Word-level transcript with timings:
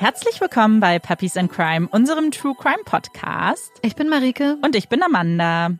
Herzlich 0.00 0.40
willkommen 0.40 0.78
bei 0.78 1.00
Puppies 1.00 1.36
and 1.36 1.50
Crime, 1.50 1.88
unserem 1.90 2.30
True 2.30 2.54
Crime 2.56 2.84
Podcast. 2.84 3.72
Ich 3.82 3.96
bin 3.96 4.08
Marike. 4.08 4.56
Und 4.62 4.76
ich 4.76 4.88
bin 4.88 5.02
Amanda. 5.02 5.72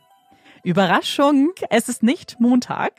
Überraschung, 0.64 1.52
es 1.70 1.88
ist 1.88 2.02
nicht 2.02 2.40
Montag. 2.40 2.94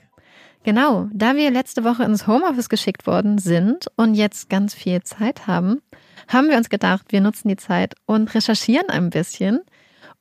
Genau, 0.63 1.09
da 1.11 1.35
wir 1.35 1.51
letzte 1.51 1.83
Woche 1.83 2.05
ins 2.05 2.25
Homeoffice 2.25 2.69
geschickt 2.69 3.05
worden 3.05 3.37
sind 3.37 3.87
und 3.97 4.15
jetzt 4.15 4.49
ganz 4.49 4.73
viel 4.73 5.03
Zeit 5.03 5.45
haben, 5.45 5.81
haben 6.29 6.47
wir 6.47 6.55
uns 6.55 6.69
gedacht, 6.69 7.07
wir 7.09 7.19
nutzen 7.19 7.49
die 7.49 7.57
Zeit 7.57 7.95
und 8.05 8.33
recherchieren 8.33 8.89
ein 8.89 9.09
bisschen 9.09 9.59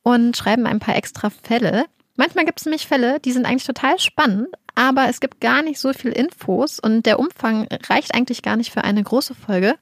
und 0.03 0.35
schreiben 0.35 0.65
ein 0.65 0.79
paar 0.79 0.97
extra 0.97 1.29
Fälle. 1.29 1.85
Manchmal 2.17 2.43
gibt 2.43 2.59
es 2.59 2.65
nämlich 2.65 2.87
Fälle, 2.87 3.21
die 3.21 3.31
sind 3.31 3.45
eigentlich 3.45 3.63
total 3.63 3.99
spannend, 3.99 4.49
aber 4.75 5.07
es 5.07 5.21
gibt 5.21 5.39
gar 5.39 5.61
nicht 5.61 5.79
so 5.79 5.93
viel 5.93 6.11
Infos 6.11 6.77
und 6.77 7.05
der 7.05 7.19
Umfang 7.19 7.69
reicht 7.87 8.13
eigentlich 8.13 8.41
gar 8.41 8.57
nicht 8.57 8.73
für 8.73 8.83
eine 8.83 9.01
große 9.01 9.33
Folge. 9.33 9.77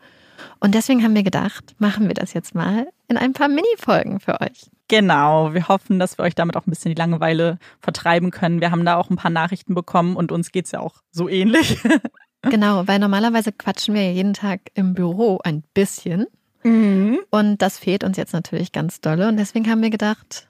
Und 0.59 0.75
deswegen 0.75 1.03
haben 1.03 1.15
wir 1.15 1.23
gedacht, 1.23 1.75
machen 1.79 2.07
wir 2.07 2.13
das 2.13 2.33
jetzt 2.33 2.55
mal 2.55 2.88
in 3.07 3.17
ein 3.17 3.33
paar 3.33 3.47
Mini-Folgen 3.47 4.19
für 4.19 4.41
euch. 4.41 4.69
Genau, 4.88 5.53
wir 5.53 5.67
hoffen, 5.67 5.99
dass 5.99 6.17
wir 6.17 6.23
euch 6.23 6.35
damit 6.35 6.55
auch 6.55 6.65
ein 6.65 6.69
bisschen 6.69 6.93
die 6.93 6.99
Langeweile 6.99 7.59
vertreiben 7.79 8.31
können. 8.31 8.61
Wir 8.61 8.71
haben 8.71 8.85
da 8.85 8.95
auch 8.95 9.09
ein 9.09 9.17
paar 9.17 9.31
Nachrichten 9.31 9.75
bekommen 9.75 10.15
und 10.15 10.31
uns 10.31 10.52
geht 10.52 10.65
es 10.65 10.71
ja 10.71 10.79
auch 10.79 10.95
so 11.11 11.27
ähnlich. 11.27 11.77
genau, 12.41 12.88
weil 12.88 12.99
normalerweise 12.99 13.52
quatschen 13.52 13.95
wir 13.95 14.13
jeden 14.13 14.33
Tag 14.33 14.61
im 14.75 14.93
Büro 14.93 15.39
ein 15.43 15.63
bisschen. 15.73 16.27
Mhm. 16.63 17.19
Und 17.29 17.61
das 17.61 17.79
fehlt 17.79 18.03
uns 18.03 18.17
jetzt 18.17 18.33
natürlich 18.33 18.71
ganz 18.71 19.02
dolle. 19.02 19.27
Und 19.27 19.38
deswegen 19.38 19.69
haben 19.69 19.81
wir 19.81 19.89
gedacht, 19.89 20.47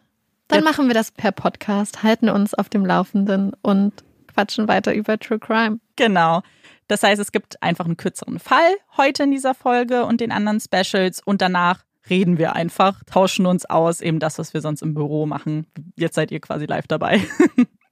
dann 0.48 0.64
machen 0.64 0.88
wir 0.88 0.94
das 0.94 1.12
per 1.12 1.32
Podcast, 1.32 2.04
halten 2.04 2.30
uns 2.30 2.54
auf 2.54 2.70
dem 2.70 2.86
Laufenden 2.86 3.54
und 3.62 3.94
quatschen 4.34 4.68
weiter 4.68 4.94
über 4.94 5.18
True 5.18 5.40
Crime. 5.40 5.80
Genau. 5.96 6.42
Das 6.88 7.04
heißt, 7.04 7.22
es 7.22 7.32
gibt 7.32 7.62
einfach 7.62 7.86
einen 7.86 7.98
kürzeren 7.98 8.40
Fall 8.40 8.76
heute 8.96 9.24
in 9.24 9.32
dieser 9.32 9.54
Folge 9.54 10.06
und 10.06 10.22
den 10.22 10.32
anderen 10.32 10.60
Specials 10.60 11.22
und 11.24 11.42
danach 11.42 11.84
reden 12.10 12.38
wir 12.38 12.56
einfach, 12.56 13.04
tauschen 13.04 13.46
uns 13.46 13.66
aus, 13.66 14.02
eben 14.02 14.20
das, 14.20 14.40
was 14.40 14.54
wir 14.54 14.62
sonst 14.62 14.82
im 14.82 14.94
Büro 14.94 15.26
machen. 15.26 15.68
Jetzt 15.96 16.16
seid 16.16 16.32
ihr 16.32 16.40
quasi 16.40 16.66
live 16.66 16.88
dabei. 16.88 17.22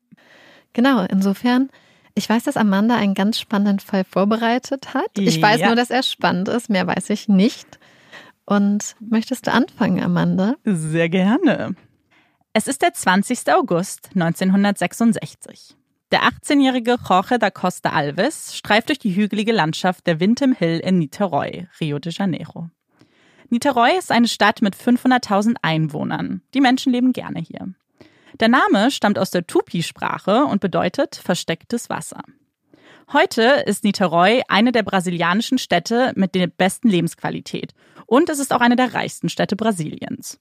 genau, 0.74 1.06
insofern, 1.10 1.70
ich 2.14 2.30
weiß, 2.30 2.44
dass 2.44 2.56
Amanda 2.56 2.96
einen 2.96 3.14
ganz 3.14 3.40
spannenden 3.40 3.80
Fall 3.80 4.06
vorbereitet 4.06 4.94
hat. 4.94 5.18
Ich 5.18 5.42
weiß 5.42 5.60
ja. 5.60 5.68
nur, 5.68 5.76
dass 5.76 5.90
er 5.90 6.04
spannend 6.04 6.48
ist, 6.48 6.70
mehr 6.70 6.88
weiß 6.88 7.10
ich 7.10 7.28
nicht. 7.28 7.80
Und 8.46 8.96
möchtest 9.00 9.48
du 9.48 9.52
anfangen, 9.52 10.02
Amanda? 10.02 10.56
Sehr 10.64 11.10
gerne. 11.10 11.76
Es 12.54 12.68
ist 12.68 12.82
der 12.84 12.94
20. 12.94 13.52
August 13.54 14.12
1966. 14.14 15.76
Der 16.12 16.24
18-jährige 16.24 16.98
Jorge 17.10 17.40
da 17.40 17.50
Costa 17.50 17.90
Alves 17.90 18.56
streift 18.56 18.90
durch 18.90 19.00
die 19.00 19.16
hügelige 19.16 19.52
Landschaft 19.52 20.06
der 20.06 20.20
Windham 20.20 20.54
Hill 20.54 20.80
in 20.80 21.00
Niterói, 21.00 21.68
Rio 21.82 21.98
de 21.98 22.14
Janeiro. 22.14 22.70
Niterói 23.50 23.98
ist 23.98 24.12
eine 24.12 24.28
Stadt 24.28 24.62
mit 24.62 24.76
500.000 24.76 25.56
Einwohnern. 25.62 26.42
Die 26.54 26.62
Menschen 26.62 26.92
leben 26.92 27.12
gerne 27.12 27.40
hier. 27.40 27.74
Der 28.40 28.50
Name 28.50 28.92
stammt 28.92 29.18
aus 29.18 29.32
der 29.32 29.48
Tupi-Sprache 29.48 30.46
und 30.46 30.62
bedeutet 30.62 31.16
verstecktes 31.16 31.90
Wasser. 31.90 32.22
Heute 33.12 33.64
ist 33.66 33.84
Niterói 33.84 34.42
eine 34.48 34.72
der 34.72 34.84
brasilianischen 34.84 35.58
Städte 35.58 36.12
mit 36.16 36.36
der 36.36 36.48
besten 36.48 36.90
Lebensqualität 36.90 37.74
und 38.06 38.30
es 38.30 38.40
ist 38.40 38.54
auch 38.54 38.62
eine 38.62 38.76
der 38.76 38.94
reichsten 38.94 39.30
Städte 39.30 39.56
Brasiliens. 39.56 40.40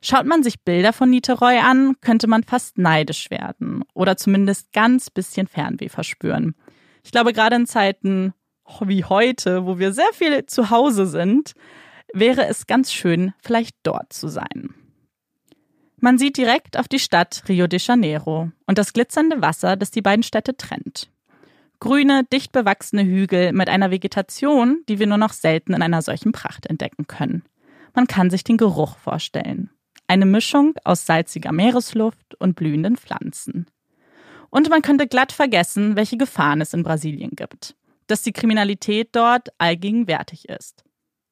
Schaut 0.00 0.26
man 0.26 0.42
sich 0.42 0.62
Bilder 0.62 0.92
von 0.92 1.10
Niterói 1.10 1.58
an, 1.58 1.96
könnte 2.00 2.26
man 2.28 2.44
fast 2.44 2.78
neidisch 2.78 3.30
werden 3.30 3.84
oder 3.94 4.16
zumindest 4.16 4.72
ganz 4.72 5.10
bisschen 5.10 5.46
Fernweh 5.46 5.88
verspüren. 5.88 6.54
Ich 7.04 7.10
glaube, 7.10 7.32
gerade 7.32 7.56
in 7.56 7.66
Zeiten 7.66 8.34
wie 8.80 9.04
heute, 9.04 9.66
wo 9.66 9.78
wir 9.78 9.92
sehr 9.92 10.12
viel 10.12 10.46
zu 10.46 10.70
Hause 10.70 11.06
sind, 11.06 11.54
wäre 12.12 12.46
es 12.46 12.66
ganz 12.66 12.92
schön, 12.92 13.32
vielleicht 13.42 13.76
dort 13.82 14.12
zu 14.12 14.28
sein. 14.28 14.74
Man 16.00 16.16
sieht 16.16 16.36
direkt 16.36 16.78
auf 16.78 16.86
die 16.86 17.00
Stadt 17.00 17.42
Rio 17.48 17.66
de 17.66 17.80
Janeiro 17.80 18.50
und 18.66 18.78
das 18.78 18.92
glitzernde 18.92 19.42
Wasser, 19.42 19.76
das 19.76 19.90
die 19.90 20.02
beiden 20.02 20.22
Städte 20.22 20.56
trennt. 20.56 21.10
Grüne, 21.80 22.24
dicht 22.24 22.52
bewachsene 22.52 23.04
Hügel 23.04 23.52
mit 23.52 23.68
einer 23.68 23.90
Vegetation, 23.90 24.82
die 24.88 24.98
wir 24.98 25.06
nur 25.06 25.18
noch 25.18 25.32
selten 25.32 25.74
in 25.74 25.82
einer 25.82 26.02
solchen 26.02 26.32
Pracht 26.32 26.66
entdecken 26.66 27.06
können. 27.06 27.42
Man 27.94 28.06
kann 28.06 28.30
sich 28.30 28.44
den 28.44 28.58
Geruch 28.58 28.96
vorstellen. 28.98 29.70
Eine 30.08 30.24
Mischung 30.24 30.74
aus 30.84 31.04
salziger 31.04 31.52
Meeresluft 31.52 32.34
und 32.38 32.56
blühenden 32.56 32.96
Pflanzen. 32.96 33.66
Und 34.48 34.70
man 34.70 34.80
könnte 34.80 35.06
glatt 35.06 35.32
vergessen, 35.32 35.96
welche 35.96 36.16
Gefahren 36.16 36.62
es 36.62 36.72
in 36.72 36.82
Brasilien 36.82 37.32
gibt. 37.36 37.76
Dass 38.06 38.22
die 38.22 38.32
Kriminalität 38.32 39.10
dort 39.12 39.50
allgegenwärtig 39.58 40.48
ist. 40.48 40.82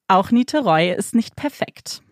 Auch 0.07 0.29
Niterói 0.29 0.93
ist 0.93 1.15
nicht 1.15 1.35
perfekt. 1.35 2.03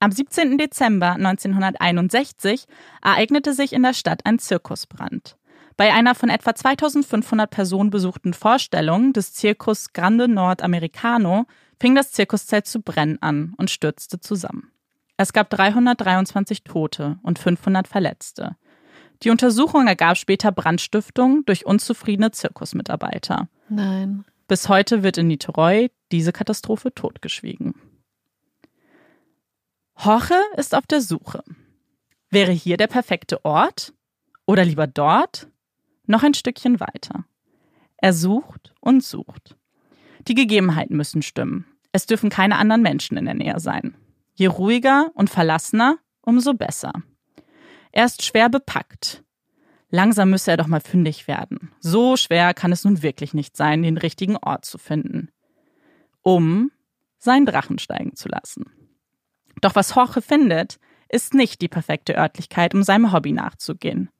Am 0.00 0.10
17. 0.10 0.56
Dezember 0.56 1.12
1961 1.12 2.64
ereignete 3.02 3.52
sich 3.52 3.74
in 3.74 3.82
der 3.82 3.92
Stadt 3.92 4.24
ein 4.24 4.38
Zirkusbrand. 4.38 5.36
Bei 5.76 5.92
einer 5.92 6.14
von 6.14 6.30
etwa 6.30 6.54
2500 6.54 7.50
Personen 7.50 7.90
besuchten 7.90 8.32
Vorstellung 8.32 9.12
des 9.12 9.34
Zirkus 9.34 9.92
Grande 9.92 10.28
Nordamericano 10.28 11.44
fing 11.78 11.94
das 11.94 12.12
Zirkuszelt 12.12 12.66
zu 12.66 12.80
brennen 12.80 13.20
an 13.20 13.54
und 13.58 13.70
stürzte 13.70 14.20
zusammen. 14.20 14.73
Es 15.16 15.32
gab 15.32 15.50
323 15.50 16.64
Tote 16.64 17.18
und 17.22 17.38
500 17.38 17.86
Verletzte. 17.86 18.56
Die 19.22 19.30
Untersuchung 19.30 19.86
ergab 19.86 20.16
später 20.16 20.50
Brandstiftung 20.50 21.44
durch 21.46 21.66
unzufriedene 21.66 22.32
Zirkusmitarbeiter. 22.32 23.48
Nein. 23.68 24.24
Bis 24.48 24.68
heute 24.68 25.02
wird 25.02 25.18
in 25.18 25.28
Niterói 25.28 25.90
diese 26.12 26.32
Katastrophe 26.32 26.92
totgeschwiegen. 26.92 27.74
Jorge 29.96 30.34
ist 30.56 30.74
auf 30.74 30.86
der 30.86 31.00
Suche. 31.00 31.42
Wäre 32.30 32.52
hier 32.52 32.76
der 32.76 32.88
perfekte 32.88 33.44
Ort? 33.44 33.94
Oder 34.46 34.64
lieber 34.64 34.86
dort? 34.86 35.48
Noch 36.06 36.22
ein 36.22 36.34
Stückchen 36.34 36.80
weiter. 36.80 37.24
Er 37.96 38.12
sucht 38.12 38.74
und 38.80 39.02
sucht. 39.02 39.56
Die 40.26 40.34
Gegebenheiten 40.34 40.96
müssen 40.96 41.22
stimmen. 41.22 41.66
Es 41.92 42.06
dürfen 42.06 42.28
keine 42.28 42.56
anderen 42.56 42.82
Menschen 42.82 43.16
in 43.16 43.24
der 43.24 43.34
Nähe 43.34 43.60
sein. 43.60 43.94
Je 44.34 44.46
ruhiger 44.46 45.10
und 45.14 45.30
verlassener, 45.30 45.98
umso 46.20 46.54
besser. 46.54 46.92
Er 47.92 48.06
ist 48.06 48.24
schwer 48.24 48.48
bepackt. 48.48 49.22
Langsam 49.90 50.30
müsse 50.30 50.50
er 50.50 50.56
doch 50.56 50.66
mal 50.66 50.80
fündig 50.80 51.28
werden. 51.28 51.72
So 51.78 52.16
schwer 52.16 52.52
kann 52.52 52.72
es 52.72 52.84
nun 52.84 53.02
wirklich 53.02 53.32
nicht 53.32 53.56
sein, 53.56 53.82
den 53.82 53.96
richtigen 53.96 54.36
Ort 54.36 54.64
zu 54.64 54.78
finden. 54.78 55.30
Um 56.22 56.72
seinen 57.18 57.46
Drachen 57.46 57.78
steigen 57.78 58.16
zu 58.16 58.28
lassen. 58.28 58.64
Doch 59.60 59.76
was 59.76 59.94
Jorge 59.94 60.20
findet, 60.20 60.78
ist 61.08 61.32
nicht 61.32 61.60
die 61.60 61.68
perfekte 61.68 62.16
Örtlichkeit, 62.16 62.74
um 62.74 62.82
seinem 62.82 63.12
Hobby 63.12 63.30
nachzugehen. 63.30 64.10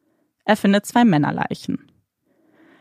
Er 0.44 0.56
findet 0.56 0.86
zwei 0.86 1.04
Männerleichen. 1.04 1.90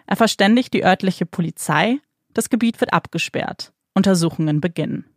Er 0.05 0.15
verständigt 0.15 0.73
die 0.73 0.85
örtliche 0.85 1.25
Polizei, 1.25 1.99
das 2.33 2.49
Gebiet 2.49 2.79
wird 2.79 2.93
abgesperrt, 2.93 3.73
Untersuchungen 3.95 4.61
beginnen. 4.61 5.12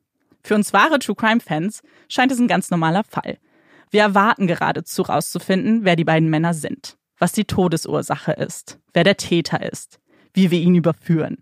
Für 0.47 0.55
uns 0.55 0.73
wahre 0.73 1.01
True 1.01 1.17
Crime 1.17 1.41
Fans 1.41 1.83
scheint 2.09 2.31
es 2.31 2.39
ein 2.39 2.47
ganz 2.47 2.71
normaler 2.71 3.03
Fall. 3.03 3.39
Wir 3.91 4.03
erwarten 4.03 4.47
geradezu 4.47 5.03
rauszufinden, 5.03 5.85
wer 5.85 5.97
die 5.97 6.05
beiden 6.05 6.31
Männer 6.31 6.55
sind, 6.55 6.97
was 7.19 7.33
die 7.33 7.47
Todesursache 7.47 8.31
ist, 8.31 8.79
wer 8.95 9.03
der 9.03 9.17
Täter 9.17 9.69
ist, 9.69 9.99
wie 10.35 10.53
wir 10.53 10.61
ihn 10.61 10.77
überführen. 10.77 11.39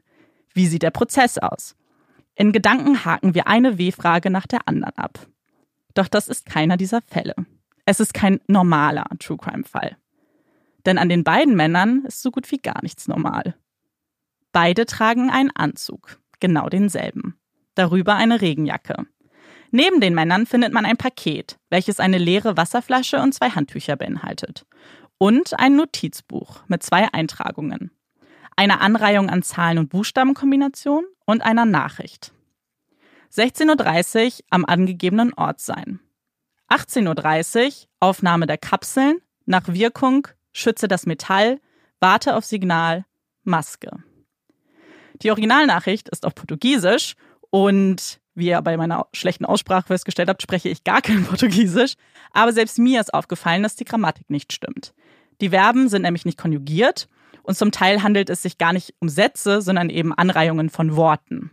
Wie 0.55 0.67
sieht 0.67 0.83
der 0.83 0.91
Prozess 0.91 1.37
aus? 1.37 1.77
In 2.35 2.51
Gedanken 2.53 3.05
haken 3.05 3.35
wir 3.35 3.47
eine 3.47 3.77
W-Frage 3.77 4.31
nach 4.31 4.47
der 4.47 4.67
anderen 4.67 4.97
ab. 4.97 5.19
Doch 5.93 6.09
das 6.09 6.29
ist 6.29 6.47
keiner 6.47 6.79
dieser 6.79 7.03
Fälle. 7.03 7.35
Es 7.85 8.01
ist 8.01 8.15
kein 8.15 8.41
normaler 8.47 9.05
True 9.19 9.37
Crime 9.37 9.65
Fall. 9.65 9.99
Denn 10.87 10.97
an 10.97 11.11
den 11.11 11.25
beiden 11.25 11.57
Männern 11.57 12.07
ist 12.07 12.23
so 12.23 12.31
gut 12.31 12.51
wie 12.51 12.59
gar 12.59 12.83
nichts 12.83 13.07
normal. 13.07 13.55
Beide 14.51 14.87
tragen 14.87 15.29
einen 15.29 15.51
Anzug, 15.51 16.19
genau 16.41 16.71
denselben 16.71 17.39
darüber 17.75 18.15
eine 18.15 18.41
Regenjacke. 18.41 19.07
Neben 19.71 20.01
den 20.01 20.15
Männern 20.15 20.47
findet 20.47 20.73
man 20.73 20.85
ein 20.85 20.97
Paket, 20.97 21.59
welches 21.69 21.99
eine 21.99 22.19
leere 22.19 22.57
Wasserflasche 22.57 23.21
und 23.21 23.35
zwei 23.35 23.51
Handtücher 23.51 23.97
beinhaltet. 23.97 24.67
Und 25.19 25.59
ein 25.59 25.77
Notizbuch 25.77 26.63
mit 26.69 26.83
zwei 26.83 27.13
Eintragungen. 27.13 27.91
Einer 28.57 28.81
Anreihung 28.81 29.31
an 29.31 29.43
Zahlen- 29.43 29.79
und 29.79 29.89
Buchstabenkombinationen 29.89 31.07
und 31.27 31.43
einer 31.43 31.65
Nachricht. 31.65 32.33
16.30 33.33 34.27
Uhr 34.27 34.45
am 34.51 34.65
angegebenen 34.65 35.35
Ort 35.35 35.61
sein. 35.61 35.99
18.30 36.69 37.67
Uhr 37.67 37.73
Aufnahme 38.01 38.47
der 38.47 38.59
Kapseln, 38.59 39.19
nach 39.45 39.67
Wirkung, 39.67 40.29
schütze 40.53 40.87
das 40.87 41.05
Metall, 41.05 41.61
warte 41.99 42.37
auf 42.37 42.45
Signal, 42.45 43.05
Maske. 43.43 43.91
Die 45.23 45.31
Originalnachricht 45.31 46.09
ist 46.09 46.27
auf 46.27 46.35
Portugiesisch 46.35 47.15
und 47.55 48.19
wie 48.35 48.49
ihr 48.49 48.61
bei 48.63 48.77
meiner 48.77 49.07
schlechten 49.13 49.45
Aussprache 49.45 49.87
festgestellt 49.87 50.29
habt, 50.29 50.43
spreche 50.43 50.69
ich 50.69 50.83
gar 50.83 51.01
kein 51.01 51.25
Portugiesisch. 51.29 51.95
Aber 52.33 52.53
selbst 52.53 52.81
mir 52.81 53.01
ist 53.01 53.15
aufgefallen, 53.15 53.63
dass 53.63 53.77
die 53.77 53.85
Grammatik 53.85 54.29
nicht 54.29 54.53
stimmt. 54.53 54.93
Die 55.41 55.51
Verben 55.51 55.89
sind 55.89 56.03
nämlich 56.03 56.25
nicht 56.25 56.37
konjugiert 56.37 57.09
und 57.45 57.57
zum 57.57 57.71
Teil 57.71 58.03
handelt 58.03 58.29
es 58.29 58.43
sich 58.43 58.59
gar 58.59 58.73
nicht 58.73 58.93
um 58.99 59.09
Sätze, 59.09 59.63
sondern 59.63 59.89
eben 59.89 60.13
Anreihungen 60.13 60.69
von 60.69 60.97
Worten. 60.97 61.53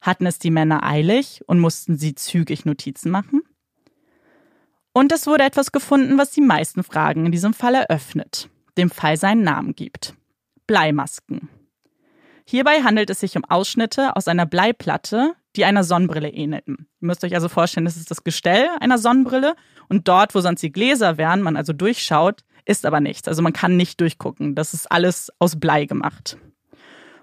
Hatten 0.00 0.26
es 0.26 0.40
die 0.40 0.50
Männer 0.50 0.82
eilig 0.82 1.42
und 1.46 1.60
mussten 1.60 1.96
sie 1.96 2.16
zügig 2.16 2.64
Notizen 2.64 3.12
machen? 3.12 3.42
Und 4.92 5.12
es 5.12 5.28
wurde 5.28 5.44
etwas 5.44 5.70
gefunden, 5.70 6.18
was 6.18 6.32
die 6.32 6.40
meisten 6.40 6.82
Fragen 6.82 7.26
in 7.26 7.30
diesem 7.30 7.54
Fall 7.54 7.76
eröffnet, 7.76 8.48
dem 8.76 8.90
Fall 8.90 9.16
seinen 9.16 9.44
Namen 9.44 9.76
gibt. 9.76 10.16
Bleimasken. 10.66 11.49
Hierbei 12.50 12.82
handelt 12.82 13.10
es 13.10 13.20
sich 13.20 13.36
um 13.36 13.44
Ausschnitte 13.44 14.16
aus 14.16 14.26
einer 14.26 14.44
Bleiplatte, 14.44 15.34
die 15.54 15.64
einer 15.64 15.84
Sonnenbrille 15.84 16.30
ähnelten. 16.30 16.88
Ihr 17.00 17.06
müsst 17.06 17.22
euch 17.22 17.34
also 17.34 17.48
vorstellen, 17.48 17.84
das 17.84 17.96
ist 17.96 18.10
das 18.10 18.24
Gestell 18.24 18.66
einer 18.80 18.98
Sonnenbrille 18.98 19.54
und 19.88 20.08
dort, 20.08 20.34
wo 20.34 20.40
sonst 20.40 20.60
die 20.60 20.72
Gläser 20.72 21.16
wären, 21.16 21.42
man 21.42 21.56
also 21.56 21.72
durchschaut, 21.72 22.40
ist 22.64 22.86
aber 22.86 22.98
nichts. 22.98 23.28
Also 23.28 23.40
man 23.40 23.52
kann 23.52 23.76
nicht 23.76 24.00
durchgucken. 24.00 24.56
Das 24.56 24.74
ist 24.74 24.90
alles 24.90 25.30
aus 25.38 25.60
Blei 25.60 25.84
gemacht. 25.84 26.38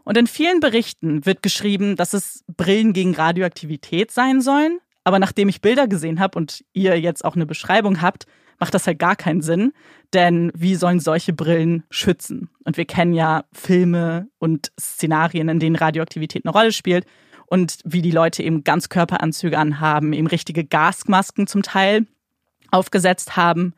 Und 0.06 0.18
in 0.18 0.28
vielen 0.28 0.62
Berichten 0.62 1.26
wird 1.26 1.44
geschrieben, 1.44 1.98
dass 1.98 2.14
es 2.14 2.46
Brillen 2.56 2.94
gegen 2.94 3.14
Radioaktivität 3.14 4.12
sein 4.12 4.40
sollen. 4.40 4.80
Aber 5.04 5.20
nachdem 5.20 5.50
ich 5.50 5.60
Bilder 5.60 5.90
gesehen 5.90 6.22
habe 6.22 6.38
und 6.38 6.64
ihr 6.72 6.98
jetzt 6.98 7.26
auch 7.26 7.36
eine 7.36 7.46
Beschreibung 7.46 8.02
habt, 8.02 8.28
macht 8.60 8.74
das 8.74 8.88
halt 8.88 9.00
gar 9.00 9.16
keinen 9.16 9.42
Sinn. 9.42 9.74
Denn 10.14 10.52
wie 10.56 10.76
sollen 10.76 11.00
solche 11.00 11.34
Brillen 11.34 11.84
schützen? 11.90 12.50
Und 12.64 12.78
wir 12.78 12.86
kennen 12.86 13.14
ja 13.14 13.46
Filme 13.52 14.28
und 14.40 14.72
Szenarien, 14.80 15.50
in 15.50 15.60
denen 15.60 15.76
Radioaktivität 15.76 16.46
eine 16.46 16.54
Rolle 16.54 16.72
spielt 16.72 17.06
und 17.48 17.80
wie 17.84 18.02
die 18.02 18.12
Leute 18.12 18.44
eben 18.44 18.64
Ganzkörperanzüge 18.64 19.58
anhaben, 19.58 20.14
eben 20.14 20.28
richtige 20.28 20.64
Gasmasken 20.64 21.48
zum 21.48 21.64
Teil 21.64 22.06
aufgesetzt 22.72 23.36
haben 23.36 23.74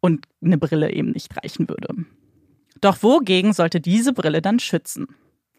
und 0.00 0.26
eine 0.42 0.58
Brille 0.58 0.92
eben 0.92 1.10
nicht 1.10 1.36
reichen 1.36 1.68
würde. 1.68 1.88
Doch 2.80 3.02
wogegen 3.02 3.52
sollte 3.52 3.80
diese 3.80 4.12
Brille 4.12 4.40
dann 4.40 4.60
schützen? 4.60 5.08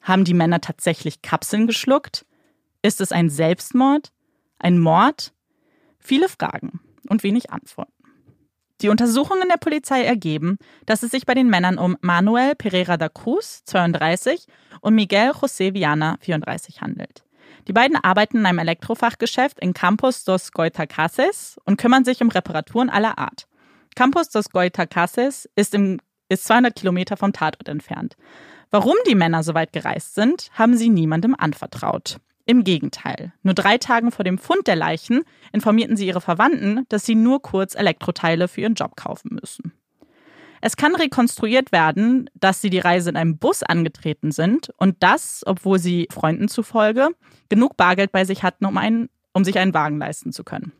Haben 0.01 0.23
die 0.23 0.33
Männer 0.33 0.61
tatsächlich 0.61 1.21
Kapseln 1.21 1.67
geschluckt? 1.67 2.25
Ist 2.81 3.01
es 3.01 3.11
ein 3.11 3.29
Selbstmord? 3.29 4.13
Ein 4.57 4.79
Mord? 4.79 5.33
Viele 5.97 6.29
Fragen 6.29 6.79
und 7.09 7.23
wenig 7.23 7.51
Antworten. 7.51 7.98
Die 8.81 8.89
Untersuchungen 8.89 9.49
der 9.49 9.57
Polizei 9.57 10.03
ergeben, 10.03 10.57
dass 10.85 11.03
es 11.03 11.11
sich 11.11 11.25
bei 11.25 11.33
den 11.33 11.49
Männern 11.49 11.77
um 11.77 11.97
Manuel 12.01 12.55
Pereira 12.55 12.95
da 12.95 13.09
Cruz, 13.09 13.63
32, 13.65 14.45
und 14.81 14.95
Miguel 14.95 15.31
José 15.31 15.73
Viana, 15.73 16.17
34, 16.21 16.81
handelt. 16.81 17.23
Die 17.67 17.73
beiden 17.73 17.97
arbeiten 17.97 18.37
in 18.37 18.45
einem 18.45 18.59
Elektrofachgeschäft 18.59 19.59
in 19.59 19.73
Campos 19.73 20.23
dos 20.23 20.53
Goitacazes 20.53 21.59
und 21.65 21.77
kümmern 21.77 22.05
sich 22.05 22.21
um 22.21 22.29
Reparaturen 22.29 22.89
aller 22.89 23.17
Art. 23.17 23.47
Campos 23.95 24.29
dos 24.29 24.49
Goitacazes 24.49 25.49
ist, 25.55 25.77
ist 26.29 26.45
200 26.45 26.75
Kilometer 26.75 27.17
vom 27.17 27.33
Tatort 27.33 27.67
entfernt. 27.67 28.15
Warum 28.71 28.95
die 29.07 29.15
Männer 29.15 29.43
so 29.43 29.53
weit 29.55 29.73
gereist 29.73 30.15
sind, 30.15 30.49
haben 30.53 30.77
sie 30.77 30.89
niemandem 30.89 31.35
anvertraut. 31.37 32.17
Im 32.49 32.63
Gegenteil. 32.63 33.31
Nur 33.43 33.53
drei 33.53 33.77
Tage 33.77 34.09
vor 34.09 34.25
dem 34.25 34.39
Fund 34.39 34.65
der 34.65 34.75
Leichen 34.75 35.21
informierten 35.51 35.95
sie 35.95 36.07
ihre 36.07 36.19
Verwandten, 36.19 36.83
dass 36.89 37.05
sie 37.05 37.13
nur 37.13 37.43
kurz 37.43 37.75
Elektroteile 37.75 38.47
für 38.47 38.61
ihren 38.61 38.73
Job 38.73 38.95
kaufen 38.95 39.37
müssen. 39.39 39.71
Es 40.59 40.75
kann 40.75 40.95
rekonstruiert 40.95 41.71
werden, 41.71 42.27
dass 42.33 42.59
sie 42.59 42.71
die 42.71 42.79
Reise 42.79 43.11
in 43.11 43.17
einem 43.17 43.37
Bus 43.37 43.61
angetreten 43.61 44.31
sind 44.31 44.71
und 44.77 44.95
das, 45.01 45.43
obwohl 45.45 45.77
sie 45.77 46.07
Freunden 46.11 46.47
zufolge 46.47 47.09
genug 47.49 47.77
Bargeld 47.77 48.11
bei 48.11 48.25
sich 48.25 48.41
hatten, 48.41 48.65
um, 48.65 48.77
einen, 48.77 49.09
um 49.31 49.45
sich 49.45 49.59
einen 49.59 49.75
Wagen 49.75 49.99
leisten 49.99 50.31
zu 50.31 50.43
können. 50.43 50.71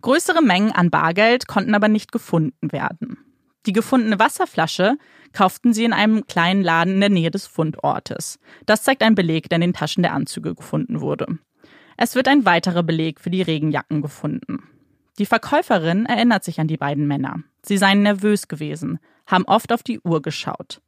Größere 0.00 0.40
Mengen 0.40 0.72
an 0.72 0.88
Bargeld 0.88 1.46
konnten 1.46 1.74
aber 1.74 1.88
nicht 1.88 2.10
gefunden 2.10 2.72
werden. 2.72 3.18
Die 3.66 3.74
gefundene 3.74 4.18
Wasserflasche 4.18 4.96
kauften 5.34 5.74
sie 5.74 5.84
in 5.84 5.92
einem 5.92 6.26
kleinen 6.26 6.62
Laden 6.62 6.94
in 6.94 7.00
der 7.00 7.10
Nähe 7.10 7.30
des 7.30 7.46
Fundortes. 7.46 8.38
Das 8.64 8.82
zeigt 8.82 9.02
ein 9.02 9.14
Beleg, 9.14 9.50
der 9.50 9.56
in 9.56 9.62
den 9.62 9.72
Taschen 9.74 10.02
der 10.02 10.14
Anzüge 10.14 10.54
gefunden 10.54 11.02
wurde. 11.02 11.38
Es 11.96 12.14
wird 12.14 12.28
ein 12.28 12.46
weiterer 12.46 12.82
Beleg 12.82 13.20
für 13.20 13.30
die 13.30 13.42
Regenjacken 13.42 14.00
gefunden. 14.00 14.62
Die 15.18 15.26
Verkäuferin 15.26 16.06
erinnert 16.06 16.42
sich 16.42 16.58
an 16.58 16.66
die 16.66 16.76
beiden 16.76 17.06
Männer. 17.06 17.36
Sie 17.62 17.76
seien 17.76 18.02
nervös 18.02 18.48
gewesen, 18.48 18.98
haben 19.26 19.44
oft 19.44 19.72
auf 19.72 19.82
die 19.82 20.00
Uhr 20.00 20.22
geschaut. 20.22 20.80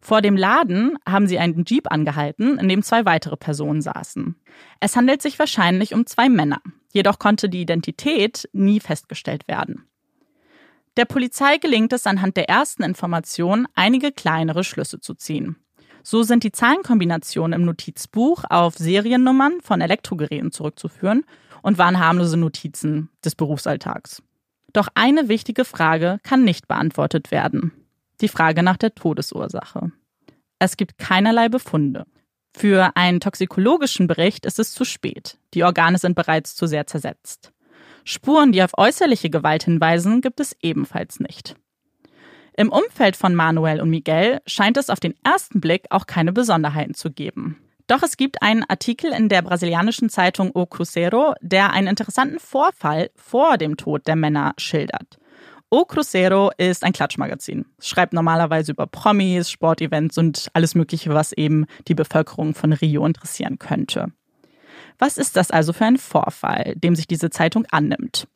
Vor 0.00 0.22
dem 0.22 0.36
Laden 0.36 0.98
haben 1.06 1.26
sie 1.26 1.38
einen 1.38 1.64
Jeep 1.66 1.90
angehalten, 1.90 2.58
in 2.58 2.68
dem 2.68 2.82
zwei 2.82 3.04
weitere 3.04 3.36
Personen 3.36 3.82
saßen. 3.82 4.36
Es 4.80 4.96
handelt 4.96 5.20
sich 5.20 5.38
wahrscheinlich 5.38 5.94
um 5.94 6.06
zwei 6.06 6.28
Männer, 6.28 6.60
jedoch 6.92 7.18
konnte 7.18 7.48
die 7.48 7.62
Identität 7.62 8.48
nie 8.52 8.80
festgestellt 8.80 9.48
werden. 9.48 9.86
Der 10.96 11.04
Polizei 11.04 11.58
gelingt 11.58 11.92
es 11.92 12.06
anhand 12.06 12.36
der 12.36 12.48
ersten 12.48 12.82
Informationen, 12.82 13.66
einige 13.74 14.12
kleinere 14.12 14.64
Schlüsse 14.64 15.00
zu 15.00 15.14
ziehen. 15.14 15.56
So 16.02 16.22
sind 16.22 16.44
die 16.44 16.52
Zahlenkombinationen 16.52 17.60
im 17.60 17.66
Notizbuch 17.66 18.44
auf 18.48 18.76
Seriennummern 18.76 19.60
von 19.60 19.80
Elektrogeräten 19.80 20.52
zurückzuführen 20.52 21.24
und 21.62 21.78
waren 21.78 21.98
harmlose 21.98 22.36
Notizen 22.36 23.10
des 23.24 23.34
Berufsalltags. 23.34 24.22
Doch 24.72 24.88
eine 24.94 25.28
wichtige 25.28 25.64
Frage 25.64 26.18
kann 26.22 26.44
nicht 26.44 26.68
beantwortet 26.68 27.30
werden. 27.30 27.72
Die 28.20 28.28
Frage 28.28 28.62
nach 28.62 28.76
der 28.76 28.94
Todesursache. 28.94 29.90
Es 30.58 30.76
gibt 30.76 30.96
keinerlei 30.96 31.48
Befunde. 31.48 32.06
Für 32.56 32.92
einen 32.94 33.20
toxikologischen 33.20 34.06
Bericht 34.06 34.46
ist 34.46 34.58
es 34.58 34.72
zu 34.72 34.84
spät. 34.84 35.38
Die 35.52 35.64
Organe 35.64 35.98
sind 35.98 36.14
bereits 36.14 36.54
zu 36.54 36.66
sehr 36.66 36.86
zersetzt. 36.86 37.52
Spuren, 38.08 38.52
die 38.52 38.62
auf 38.62 38.70
äußerliche 38.78 39.30
Gewalt 39.30 39.64
hinweisen, 39.64 40.20
gibt 40.20 40.38
es 40.38 40.56
ebenfalls 40.62 41.18
nicht. 41.18 41.56
Im 42.56 42.70
Umfeld 42.70 43.16
von 43.16 43.34
Manuel 43.34 43.80
und 43.80 43.90
Miguel 43.90 44.40
scheint 44.46 44.76
es 44.76 44.90
auf 44.90 45.00
den 45.00 45.14
ersten 45.24 45.60
Blick 45.60 45.86
auch 45.90 46.06
keine 46.06 46.32
Besonderheiten 46.32 46.94
zu 46.94 47.10
geben. 47.10 47.58
Doch 47.88 48.04
es 48.04 48.16
gibt 48.16 48.42
einen 48.42 48.62
Artikel 48.62 49.12
in 49.12 49.28
der 49.28 49.42
brasilianischen 49.42 50.08
Zeitung 50.08 50.52
O 50.54 50.66
Cruzeiro, 50.66 51.34
der 51.40 51.72
einen 51.72 51.88
interessanten 51.88 52.38
Vorfall 52.38 53.10
vor 53.16 53.58
dem 53.58 53.76
Tod 53.76 54.06
der 54.06 54.14
Männer 54.14 54.54
schildert. 54.56 55.18
O 55.68 55.84
Cruzeiro 55.84 56.52
ist 56.58 56.84
ein 56.84 56.92
Klatschmagazin. 56.92 57.66
Es 57.76 57.88
schreibt 57.88 58.12
normalerweise 58.12 58.70
über 58.70 58.86
Promis, 58.86 59.50
Sportevents 59.50 60.16
und 60.16 60.48
alles 60.52 60.76
Mögliche, 60.76 61.12
was 61.12 61.32
eben 61.32 61.66
die 61.88 61.94
Bevölkerung 61.96 62.54
von 62.54 62.72
Rio 62.72 63.04
interessieren 63.04 63.58
könnte. 63.58 64.12
Was 64.98 65.18
ist 65.18 65.36
das 65.36 65.50
also 65.50 65.72
für 65.72 65.84
ein 65.84 65.98
Vorfall, 65.98 66.74
dem 66.76 66.94
sich 66.94 67.06
diese 67.06 67.30
Zeitung 67.30 67.66
annimmt? 67.70 68.28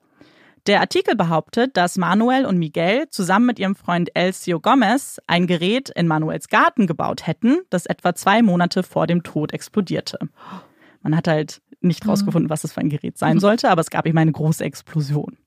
Der 0.67 0.81
Artikel 0.81 1.17
behauptet, 1.17 1.77
dass 1.77 1.97
Manuel 1.97 2.45
und 2.45 2.59
Miguel 2.59 3.09
zusammen 3.09 3.47
mit 3.47 3.59
ihrem 3.59 3.75
Freund 3.75 4.11
Elcio 4.15 4.61
Gomez 4.61 5.19
ein 5.27 5.47
Gerät 5.47 5.89
in 5.91 6.07
Manuels 6.07 6.49
Garten 6.49 6.87
gebaut 6.87 7.27
hätten, 7.27 7.63
das 7.71 7.87
etwa 7.87 8.15
zwei 8.15 8.43
Monate 8.43 8.83
vor 8.83 9.07
dem 9.07 9.23
Tod 9.23 9.53
explodierte. 9.53 10.19
Man 11.03 11.17
hat 11.17 11.29
halt 11.29 11.63
nicht 11.81 12.05
mhm. 12.05 12.11
rausgefunden, 12.11 12.51
was 12.51 12.65
es 12.65 12.73
für 12.73 12.81
ein 12.81 12.91
Gerät 12.91 13.17
sein 13.17 13.37
mhm. 13.37 13.41
sollte, 13.41 13.71
aber 13.71 13.81
es 13.81 13.91
gab 13.91 14.07
eben 14.07 14.19
eine 14.19 14.33
große 14.33 14.63
Explosion. 14.63 15.39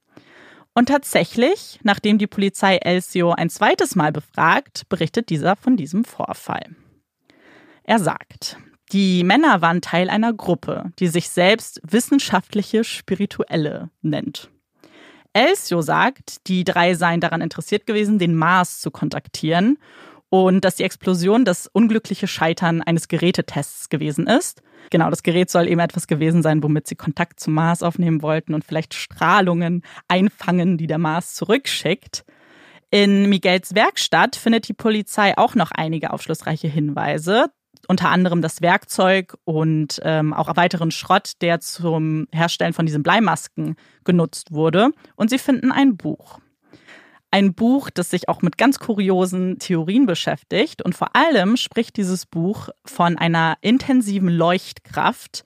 Und 0.74 0.88
tatsächlich, 0.88 1.78
nachdem 1.84 2.18
die 2.18 2.26
Polizei 2.26 2.76
Elcio 2.78 3.30
ein 3.30 3.48
zweites 3.48 3.94
Mal 3.94 4.10
befragt, 4.10 4.88
berichtet 4.88 5.30
dieser 5.30 5.54
von 5.54 5.76
diesem 5.76 6.04
Vorfall. 6.04 6.74
Er 7.84 8.00
sagt, 8.00 8.58
die 8.92 9.24
Männer 9.24 9.62
waren 9.62 9.80
Teil 9.80 10.10
einer 10.10 10.32
Gruppe, 10.32 10.92
die 10.98 11.08
sich 11.08 11.28
selbst 11.28 11.80
wissenschaftliche 11.82 12.84
Spirituelle 12.84 13.90
nennt. 14.02 14.50
Elcio 15.32 15.82
sagt, 15.82 16.46
die 16.46 16.62
drei 16.62 16.94
seien 16.94 17.20
daran 17.20 17.40
interessiert 17.40 17.86
gewesen, 17.86 18.18
den 18.18 18.36
Mars 18.36 18.80
zu 18.80 18.90
kontaktieren 18.90 19.78
und 20.28 20.64
dass 20.64 20.76
die 20.76 20.84
Explosion 20.84 21.44
das 21.44 21.66
unglückliche 21.66 22.28
Scheitern 22.28 22.82
eines 22.82 23.08
Gerätetests 23.08 23.88
gewesen 23.88 24.26
ist. 24.26 24.62
Genau, 24.90 25.10
das 25.10 25.22
Gerät 25.22 25.50
soll 25.50 25.66
eben 25.66 25.80
etwas 25.80 26.06
gewesen 26.06 26.42
sein, 26.42 26.62
womit 26.62 26.86
sie 26.86 26.94
Kontakt 26.94 27.40
zum 27.40 27.54
Mars 27.54 27.82
aufnehmen 27.82 28.22
wollten 28.22 28.54
und 28.54 28.64
vielleicht 28.64 28.94
Strahlungen 28.94 29.82
einfangen, 30.06 30.78
die 30.78 30.86
der 30.86 30.98
Mars 30.98 31.34
zurückschickt. 31.34 32.24
In 32.90 33.28
Miguels 33.28 33.74
Werkstatt 33.74 34.36
findet 34.36 34.68
die 34.68 34.74
Polizei 34.74 35.36
auch 35.36 35.56
noch 35.56 35.72
einige 35.72 36.12
aufschlussreiche 36.12 36.68
Hinweise 36.68 37.46
unter 37.88 38.10
anderem 38.10 38.42
das 38.42 38.62
Werkzeug 38.62 39.36
und 39.44 40.00
ähm, 40.02 40.32
auch 40.32 40.54
weiteren 40.56 40.90
Schrott, 40.90 41.32
der 41.40 41.60
zum 41.60 42.26
Herstellen 42.32 42.72
von 42.72 42.86
diesen 42.86 43.02
Bleimasken 43.02 43.76
genutzt 44.04 44.52
wurde. 44.52 44.90
Und 45.16 45.30
sie 45.30 45.38
finden 45.38 45.72
ein 45.72 45.96
Buch. 45.96 46.38
Ein 47.30 47.54
Buch, 47.54 47.90
das 47.90 48.10
sich 48.10 48.28
auch 48.28 48.42
mit 48.42 48.58
ganz 48.58 48.78
kuriosen 48.78 49.58
Theorien 49.58 50.06
beschäftigt. 50.06 50.82
Und 50.82 50.94
vor 50.94 51.16
allem 51.16 51.56
spricht 51.56 51.96
dieses 51.96 52.26
Buch 52.26 52.68
von 52.84 53.18
einer 53.18 53.56
intensiven 53.60 54.28
Leuchtkraft 54.28 55.44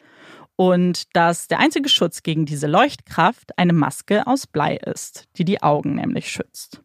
und 0.57 1.16
dass 1.16 1.47
der 1.47 1.61
einzige 1.61 1.88
Schutz 1.88 2.23
gegen 2.23 2.45
diese 2.45 2.66
Leuchtkraft 2.66 3.57
eine 3.57 3.73
Maske 3.73 4.26
aus 4.26 4.47
Blei 4.47 4.76
ist, 4.76 5.26
die 5.37 5.45
die 5.45 5.62
Augen 5.62 5.95
nämlich 5.95 6.30
schützt. 6.30 6.83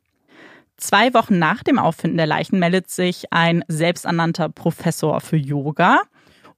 Zwei 0.84 1.14
Wochen 1.14 1.40
nach 1.40 1.64
dem 1.64 1.80
Auffinden 1.80 2.18
der 2.18 2.28
Leichen 2.28 2.60
meldet 2.60 2.90
sich 2.90 3.32
ein 3.32 3.64
selbsternannter 3.70 4.50
Professor 4.50 5.22
für 5.22 5.38
Yoga 5.38 6.02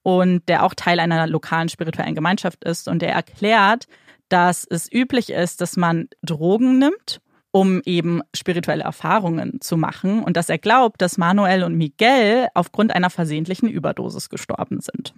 und 0.01 0.49
der 0.49 0.63
auch 0.63 0.73
Teil 0.73 0.99
einer 0.99 1.27
lokalen 1.27 1.69
spirituellen 1.69 2.15
Gemeinschaft 2.15 2.63
ist. 2.63 2.87
Und 2.87 3.03
der 3.03 3.13
erklärt, 3.13 3.85
dass 4.27 4.65
es 4.67 4.91
üblich 4.91 5.29
ist, 5.29 5.61
dass 5.61 5.77
man 5.77 6.07
Drogen 6.23 6.79
nimmt, 6.79 7.21
um 7.51 7.83
eben 7.85 8.23
spirituelle 8.35 8.83
Erfahrungen 8.83 9.61
zu 9.61 9.77
machen. 9.77 10.23
Und 10.23 10.37
dass 10.37 10.49
er 10.49 10.57
glaubt, 10.57 11.03
dass 11.03 11.19
Manuel 11.19 11.63
und 11.63 11.75
Miguel 11.77 12.47
aufgrund 12.55 12.95
einer 12.95 13.11
versehentlichen 13.11 13.69
Überdosis 13.69 14.29
gestorben 14.29 14.81
sind. 14.81 15.13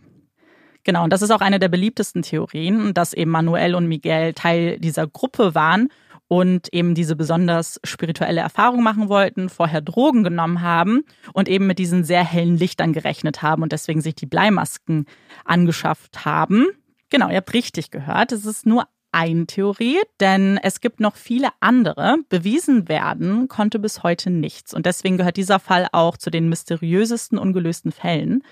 Genau, 0.84 1.06
und 1.06 1.14
das 1.14 1.22
ist 1.22 1.32
auch 1.32 1.42
eine 1.42 1.60
der 1.60 1.70
beliebtesten 1.70 2.24
Theorien, 2.24 2.94
dass 2.94 3.14
eben 3.14 3.32
Manuel 3.32 3.74
und 3.74 3.88
Miguel 3.88 4.34
Teil 4.34 4.80
dieser 4.80 5.08
Gruppe 5.08 5.56
waren 5.56 5.88
und 6.28 6.74
eben 6.74 6.94
diese 6.94 7.16
besonders 7.16 7.80
spirituelle 7.84 8.42
Erfahrung 8.42 8.84
machen 8.84 9.10
wollten, 9.10 9.50
vorher 9.50 9.82
Drogen 9.82 10.24
genommen 10.24 10.62
haben 10.62 11.04
und 11.34 11.48
eben 11.48 11.68
mit 11.68 11.80
diesen 11.80 12.04
sehr 12.04 12.24
hellen 12.24 12.58
Lichtern 12.58 12.94
gerechnet 12.94 13.42
haben 13.42 13.64
und 13.64 13.72
deswegen 13.72 14.02
sich 14.02 14.16
die 14.16 14.26
Bleimasken 14.26 15.06
angeschafft 15.46 16.26
haben. 16.26 16.68
Genau, 17.10 17.30
ihr 17.30 17.38
habt 17.38 17.54
richtig 17.54 17.92
gehört. 17.92 18.32
Es 18.34 18.46
ist 18.46 18.66
nur 18.66 18.88
eine 19.12 19.48
Theorie, 19.48 19.98
denn 20.20 20.60
es 20.62 20.82
gibt 20.82 21.00
noch 21.00 21.16
viele 21.16 21.50
andere. 21.62 22.18
Bewiesen 22.30 22.90
werden 22.90 23.48
konnte 23.48 23.80
bis 23.80 24.04
heute 24.04 24.30
nichts. 24.30 24.74
Und 24.74 24.86
deswegen 24.86 25.18
gehört 25.18 25.38
dieser 25.38 25.60
Fall 25.60 25.88
auch 25.92 26.18
zu 26.18 26.30
den 26.30 26.50
mysteriösesten 26.50 27.38
ungelösten 27.38 27.92
Fällen. 27.92 28.44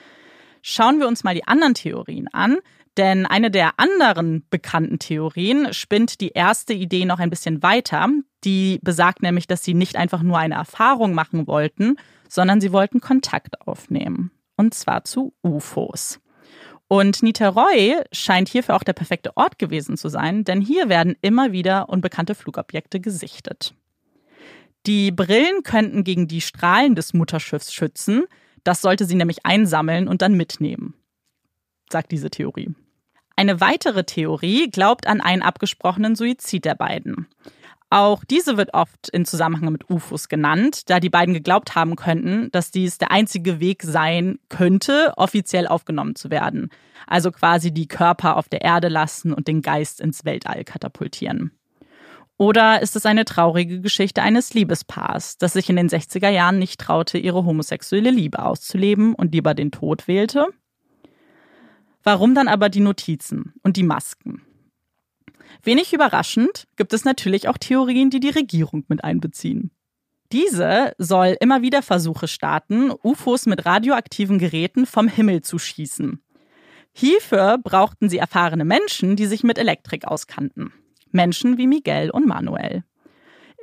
Schauen 0.62 1.00
wir 1.00 1.08
uns 1.08 1.24
mal 1.24 1.36
die 1.36 1.46
anderen 1.46 1.74
Theorien 1.74 2.28
an. 2.30 2.58
Denn 2.98 3.26
eine 3.26 3.52
der 3.52 3.74
anderen 3.78 4.46
bekannten 4.50 5.00
Theorien 5.00 5.74
spinnt 5.74 6.22
die 6.22 6.30
erste 6.30 6.74
Idee 6.74 7.06
noch 7.06 7.20
ein 7.20 7.30
bisschen 7.30 7.62
weiter. 7.62 8.08
Die 8.44 8.80
besagt 8.84 9.22
nämlich, 9.22 9.48
dass 9.48 9.64
sie 9.64 9.74
nicht 9.74 9.98
einfach 9.98 10.22
nur 10.22 10.38
eine 10.38 10.56
Erfahrung 10.56 11.14
machen 11.14 11.46
wollten, 11.48 11.98
sondern 12.30 12.62
sie 12.62 12.72
wollten 12.72 13.02
Kontakt 13.02 13.62
aufnehmen. 13.68 14.32
Und 14.56 14.74
zwar 14.74 15.04
zu 15.04 15.34
UFOs. 15.44 16.22
Und 16.88 17.24
Niteroi 17.24 18.04
scheint 18.12 18.48
hierfür 18.48 18.76
auch 18.76 18.84
der 18.84 18.94
perfekte 18.94 19.36
Ort 19.36 19.58
gewesen 19.58 19.98
zu 19.98 20.08
sein, 20.08 20.44
denn 20.44 20.62
hier 20.62 20.88
werden 20.88 21.16
immer 21.22 21.52
wieder 21.52 21.90
unbekannte 21.90 22.36
Flugobjekte 22.36 23.00
gesichtet. 23.00 23.74
Die 24.86 25.12
Brillen 25.12 25.64
könnten 25.64 26.04
gegen 26.04 26.28
die 26.28 26.42
Strahlen 26.42 26.94
des 26.94 27.14
Mutterschiffs 27.14 27.74
schützen. 27.74 28.26
Das 28.64 28.82
sollte 28.82 29.06
sie 29.06 29.16
nämlich 29.16 29.46
einsammeln 29.46 30.08
und 30.08 30.22
dann 30.22 30.36
mitnehmen, 30.36 30.94
sagt 31.90 32.12
diese 32.12 32.30
Theorie. 32.30 32.76
Eine 33.36 33.60
weitere 33.60 34.06
Theorie 34.06 34.70
glaubt 34.70 35.08
an 35.08 35.20
einen 35.20 35.42
abgesprochenen 35.42 36.16
Suizid 36.16 36.64
der 36.66 36.76
beiden. 36.76 37.28
Auch 37.90 38.24
diese 38.24 38.58
wird 38.58 38.74
oft 38.74 39.10
in 39.10 39.26
Zusammenhang 39.26 39.72
mit 39.72 39.90
UFOs 39.90 40.28
genannt, 40.28 40.90
da 40.90 41.00
die 41.00 41.10
beiden 41.10 41.34
geglaubt 41.34 41.76
haben 41.76 41.96
könnten, 41.96 42.50
dass 42.52 42.72
dies 42.72 42.98
der 42.98 43.12
einzige 43.12 43.60
Weg 43.60 43.84
sein 43.84 44.40
könnte, 44.50 45.14
offiziell 45.18 45.68
aufgenommen 45.68 46.16
zu 46.16 46.30
werden. 46.30 46.72
Also 47.08 47.32
quasi 47.32 47.72
die 47.72 47.88
Körper 47.88 48.38
auf 48.38 48.50
der 48.50 48.62
Erde 48.62 48.88
lassen 48.88 49.34
und 49.34 49.48
den 49.48 49.62
Geist 49.62 50.02
ins 50.02 50.26
Weltall 50.26 50.64
katapultieren. 50.64 51.52
Oder 52.38 52.82
ist 52.82 52.96
es 52.96 53.06
eine 53.06 53.24
traurige 53.24 53.80
Geschichte 53.80 54.22
eines 54.22 54.54
Liebespaars, 54.54 55.38
das 55.38 55.54
sich 55.54 55.70
in 55.70 55.78
den 55.78 55.88
60er 55.88 56.30
Jahren 56.30 56.60
nicht 56.60 56.82
traute, 56.82 57.18
ihre 57.18 57.46
homosexuelle 57.46 58.12
Liebe 58.12 58.40
auszuleben 58.40 59.14
und 59.16 59.34
lieber 59.34 59.54
den 59.54 59.72
Tod 59.72 60.08
wählte? 60.08 60.48
Warum 62.06 62.36
dann 62.36 62.48
aber 62.48 62.70
die 62.70 62.82
Notizen 62.82 63.54
und 63.64 63.78
die 63.78 63.84
Masken? 63.84 64.44
Wenig 65.64 65.92
überraschend 65.92 66.68
gibt 66.76 66.94
es 66.94 67.04
natürlich 67.04 67.48
auch 67.48 67.58
Theorien, 67.58 68.12
die 68.12 68.20
die 68.20 68.30
Regierung 68.30 68.86
mit 68.88 69.04
einbeziehen. 69.04 69.72
Diese 70.32 70.94
soll 71.00 71.36
immer 71.40 71.64
wieder 71.64 71.82
Versuche 71.82 72.28
starten, 72.28 72.92
UFOs 73.04 73.48
mit 73.48 73.66
radioaktiven 73.66 74.38
Geräten 74.38 74.86
vom 74.86 75.08
Himmel 75.08 75.42
zu 75.42 75.58
schießen. 75.58 76.22
Hierfür 76.94 77.58
brauchten 77.58 78.08
sie 78.08 78.20
erfahrene 78.20 78.66
Menschen, 78.66 79.16
die 79.16 79.26
sich 79.26 79.44
mit 79.44 79.58
Elektrik 79.58 80.06
auskannten. 80.06 80.72
Menschen 81.12 81.58
wie 81.58 81.66
Miguel 81.66 82.12
und 82.12 82.28
Manuel. 82.28 82.84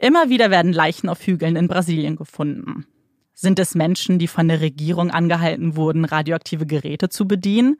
Immer 0.00 0.30
wieder 0.30 0.50
werden 0.50 0.72
Leichen 0.72 1.08
auf 1.08 1.24
Hügeln 1.24 1.54
in 1.54 1.68
Brasilien 1.68 2.16
gefunden. 2.16 2.86
Sind 3.34 3.60
es 3.60 3.76
Menschen, 3.76 4.18
die 4.18 4.28
von 4.28 4.48
der 4.48 4.60
Regierung 4.60 5.12
angehalten 5.12 5.76
wurden, 5.76 6.04
radioaktive 6.04 6.66
Geräte 6.66 7.08
zu 7.08 7.28
bedienen 7.28 7.76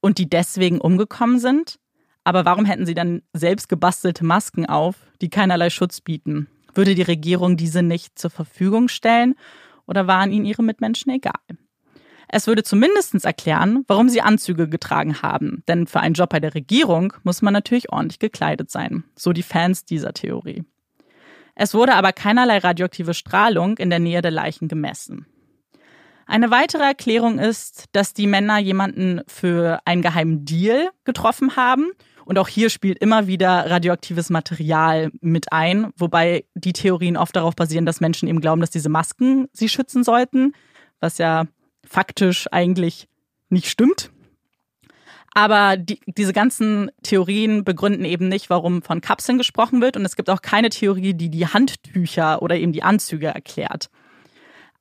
und 0.00 0.18
die 0.18 0.28
deswegen 0.28 0.80
umgekommen 0.80 1.38
sind? 1.38 1.78
Aber 2.24 2.44
warum 2.44 2.64
hätten 2.64 2.86
sie 2.86 2.94
dann 2.94 3.22
selbst 3.32 3.68
gebastelte 3.68 4.24
Masken 4.24 4.66
auf, 4.66 4.96
die 5.20 5.30
keinerlei 5.30 5.70
Schutz 5.70 6.00
bieten? 6.00 6.48
Würde 6.74 6.94
die 6.94 7.02
Regierung 7.02 7.56
diese 7.56 7.82
nicht 7.82 8.18
zur 8.18 8.30
Verfügung 8.30 8.88
stellen 8.88 9.34
oder 9.86 10.06
waren 10.06 10.30
ihnen 10.30 10.44
ihre 10.44 10.62
Mitmenschen 10.62 11.12
egal? 11.12 11.40
Es 12.32 12.46
würde 12.46 12.62
zumindest 12.62 13.24
erklären, 13.24 13.84
warum 13.88 14.08
sie 14.08 14.20
Anzüge 14.20 14.68
getragen 14.68 15.20
haben, 15.20 15.64
denn 15.66 15.88
für 15.88 15.98
einen 15.98 16.14
Job 16.14 16.30
bei 16.30 16.38
der 16.38 16.54
Regierung 16.54 17.12
muss 17.24 17.42
man 17.42 17.52
natürlich 17.52 17.90
ordentlich 17.90 18.20
gekleidet 18.20 18.70
sein, 18.70 19.02
so 19.16 19.32
die 19.32 19.42
Fans 19.42 19.84
dieser 19.84 20.12
Theorie. 20.12 20.62
Es 21.56 21.74
wurde 21.74 21.94
aber 21.94 22.12
keinerlei 22.12 22.58
radioaktive 22.58 23.14
Strahlung 23.14 23.78
in 23.78 23.90
der 23.90 23.98
Nähe 23.98 24.22
der 24.22 24.30
Leichen 24.30 24.68
gemessen. 24.68 25.26
Eine 26.30 26.52
weitere 26.52 26.84
Erklärung 26.84 27.40
ist, 27.40 27.86
dass 27.90 28.14
die 28.14 28.28
Männer 28.28 28.58
jemanden 28.58 29.22
für 29.26 29.80
einen 29.84 30.00
geheimen 30.00 30.44
Deal 30.44 30.90
getroffen 31.02 31.56
haben 31.56 31.90
und 32.24 32.38
auch 32.38 32.46
hier 32.46 32.70
spielt 32.70 32.98
immer 32.98 33.26
wieder 33.26 33.68
radioaktives 33.68 34.30
Material 34.30 35.10
mit 35.20 35.52
ein, 35.52 35.90
wobei 35.96 36.44
die 36.54 36.72
Theorien 36.72 37.16
oft 37.16 37.34
darauf 37.34 37.56
basieren, 37.56 37.84
dass 37.84 38.00
Menschen 38.00 38.28
eben 38.28 38.40
glauben, 38.40 38.60
dass 38.60 38.70
diese 38.70 38.88
Masken 38.88 39.48
sie 39.52 39.68
schützen 39.68 40.04
sollten, 40.04 40.52
was 41.00 41.18
ja 41.18 41.46
faktisch 41.84 42.46
eigentlich 42.52 43.08
nicht 43.48 43.66
stimmt. 43.66 44.12
Aber 45.34 45.76
die, 45.76 45.98
diese 46.06 46.32
ganzen 46.32 46.92
Theorien 47.02 47.64
begründen 47.64 48.04
eben 48.04 48.28
nicht, 48.28 48.50
warum 48.50 48.82
von 48.82 49.00
Kapseln 49.00 49.36
gesprochen 49.36 49.80
wird. 49.80 49.96
Und 49.96 50.04
es 50.04 50.14
gibt 50.14 50.30
auch 50.30 50.42
keine 50.42 50.68
Theorie, 50.68 51.14
die 51.14 51.28
die 51.28 51.48
Handtücher 51.48 52.40
oder 52.40 52.54
eben 52.54 52.72
die 52.72 52.84
Anzüge 52.84 53.26
erklärt. 53.26 53.90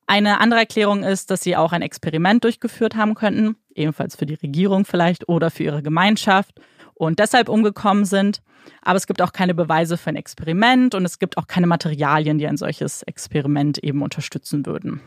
Eine 0.09 0.39
andere 0.39 0.61
Erklärung 0.61 1.03
ist, 1.03 1.29
dass 1.29 1.43
sie 1.43 1.55
auch 1.55 1.71
ein 1.71 1.83
Experiment 1.83 2.43
durchgeführt 2.43 2.95
haben 2.95 3.13
könnten, 3.13 3.57
ebenfalls 3.75 4.15
für 4.15 4.25
die 4.25 4.33
Regierung 4.33 4.83
vielleicht 4.83 5.29
oder 5.29 5.51
für 5.51 5.61
ihre 5.61 5.83
Gemeinschaft 5.83 6.59
und 6.95 7.19
deshalb 7.19 7.47
umgekommen 7.47 8.05
sind. 8.05 8.41
Aber 8.81 8.97
es 8.97 9.05
gibt 9.05 9.21
auch 9.21 9.33
keine 9.33 9.53
Beweise 9.53 9.97
für 9.97 10.09
ein 10.09 10.15
Experiment 10.15 10.95
und 10.95 11.05
es 11.05 11.19
gibt 11.19 11.37
auch 11.37 11.45
keine 11.45 11.67
Materialien, 11.67 12.39
die 12.39 12.47
ein 12.47 12.57
solches 12.57 13.03
Experiment 13.03 13.77
eben 13.83 14.01
unterstützen 14.01 14.65
würden. 14.65 14.99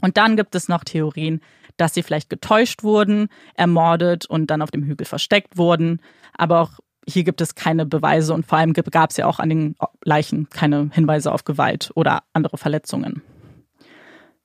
Und 0.00 0.16
dann 0.16 0.36
gibt 0.36 0.54
es 0.54 0.68
noch 0.68 0.84
Theorien, 0.84 1.40
dass 1.76 1.94
sie 1.94 2.04
vielleicht 2.04 2.30
getäuscht 2.30 2.84
wurden, 2.84 3.30
ermordet 3.54 4.26
und 4.26 4.46
dann 4.48 4.62
auf 4.62 4.70
dem 4.70 4.84
Hügel 4.84 5.06
versteckt 5.06 5.58
wurden. 5.58 6.00
Aber 6.38 6.60
auch 6.60 6.70
hier 7.04 7.24
gibt 7.24 7.40
es 7.40 7.56
keine 7.56 7.84
Beweise 7.84 8.32
und 8.32 8.46
vor 8.46 8.58
allem 8.58 8.74
gab 8.74 9.10
es 9.10 9.16
ja 9.16 9.26
auch 9.26 9.40
an 9.40 9.48
den 9.48 9.74
Leichen 10.04 10.48
keine 10.50 10.88
Hinweise 10.92 11.32
auf 11.32 11.42
Gewalt 11.42 11.90
oder 11.96 12.22
andere 12.32 12.58
Verletzungen. 12.58 13.24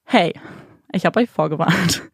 Hey, 0.06 0.34
ich 0.94 1.06
habe 1.06 1.20
euch 1.20 1.30
vorgewarnt. 1.30 2.04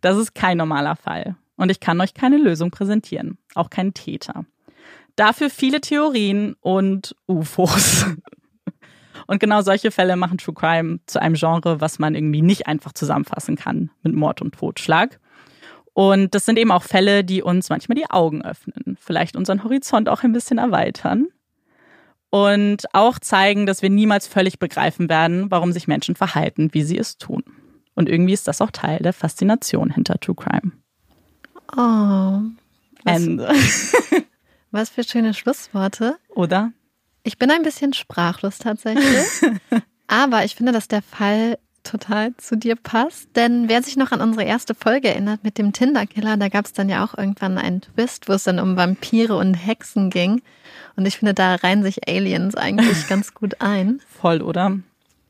Das 0.00 0.16
ist 0.16 0.34
kein 0.34 0.58
normaler 0.58 0.96
Fall. 0.96 1.36
Und 1.56 1.70
ich 1.70 1.78
kann 1.78 2.00
euch 2.00 2.14
keine 2.14 2.36
Lösung 2.36 2.70
präsentieren, 2.70 3.38
auch 3.54 3.70
keinen 3.70 3.94
Täter. 3.94 4.44
Dafür 5.14 5.50
viele 5.50 5.80
Theorien 5.80 6.56
und 6.60 7.14
UFOs. 7.26 8.06
Und 9.26 9.40
genau 9.40 9.60
solche 9.62 9.90
Fälle 9.90 10.16
machen 10.16 10.38
True 10.38 10.54
Crime 10.54 11.00
zu 11.06 11.20
einem 11.20 11.36
Genre, 11.36 11.80
was 11.80 11.98
man 11.98 12.14
irgendwie 12.14 12.42
nicht 12.42 12.66
einfach 12.66 12.92
zusammenfassen 12.92 13.56
kann 13.56 13.90
mit 14.02 14.14
Mord 14.14 14.42
und 14.42 14.54
Totschlag. 14.54 15.20
Und 15.92 16.34
das 16.34 16.44
sind 16.44 16.58
eben 16.58 16.70
auch 16.70 16.82
Fälle, 16.82 17.24
die 17.24 17.42
uns 17.42 17.68
manchmal 17.70 17.96
die 17.96 18.10
Augen 18.10 18.42
öffnen, 18.42 18.96
vielleicht 19.00 19.36
unseren 19.36 19.64
Horizont 19.64 20.08
auch 20.08 20.22
ein 20.22 20.32
bisschen 20.32 20.58
erweitern 20.58 21.28
und 22.36 22.84
auch 22.92 23.18
zeigen, 23.18 23.64
dass 23.64 23.80
wir 23.80 23.88
niemals 23.88 24.26
völlig 24.26 24.58
begreifen 24.58 25.08
werden, 25.08 25.50
warum 25.50 25.72
sich 25.72 25.88
Menschen 25.88 26.16
verhalten, 26.16 26.68
wie 26.72 26.82
sie 26.82 26.98
es 26.98 27.16
tun. 27.16 27.42
Und 27.94 28.10
irgendwie 28.10 28.34
ist 28.34 28.46
das 28.46 28.60
auch 28.60 28.70
Teil 28.70 28.98
der 28.98 29.14
Faszination 29.14 29.88
hinter 29.88 30.20
True 30.20 30.36
Crime. 30.36 30.72
Oh. 31.74 32.42
Was, 33.04 33.16
Ende. 33.16 33.48
was 34.70 34.90
für 34.90 35.02
schöne 35.02 35.32
Schlussworte. 35.32 36.18
Oder? 36.28 36.72
Ich 37.22 37.38
bin 37.38 37.50
ein 37.50 37.62
bisschen 37.62 37.94
sprachlos 37.94 38.58
tatsächlich. 38.58 39.26
aber 40.06 40.44
ich 40.44 40.56
finde, 40.56 40.72
dass 40.72 40.88
der 40.88 41.00
Fall 41.00 41.56
total 41.84 42.36
zu 42.36 42.58
dir 42.58 42.76
passt. 42.76 43.30
Denn 43.34 43.70
wer 43.70 43.82
sich 43.82 43.96
noch 43.96 44.12
an 44.12 44.20
unsere 44.20 44.44
erste 44.44 44.74
Folge 44.74 45.08
erinnert 45.08 45.42
mit 45.42 45.56
dem 45.56 45.72
Tinder-Killer, 45.72 46.36
da 46.36 46.50
gab 46.50 46.66
es 46.66 46.74
dann 46.74 46.90
ja 46.90 47.02
auch 47.02 47.16
irgendwann 47.16 47.56
einen 47.56 47.80
Twist, 47.80 48.28
wo 48.28 48.34
es 48.34 48.44
dann 48.44 48.60
um 48.60 48.76
Vampire 48.76 49.36
und 49.36 49.54
Hexen 49.54 50.10
ging. 50.10 50.42
Und 50.96 51.06
ich 51.06 51.18
finde, 51.18 51.34
da 51.34 51.56
reihen 51.56 51.82
sich 51.82 52.08
Aliens 52.08 52.54
eigentlich 52.54 53.06
ganz 53.08 53.34
gut 53.34 53.60
ein. 53.60 54.00
Voll, 54.20 54.42
oder? 54.42 54.78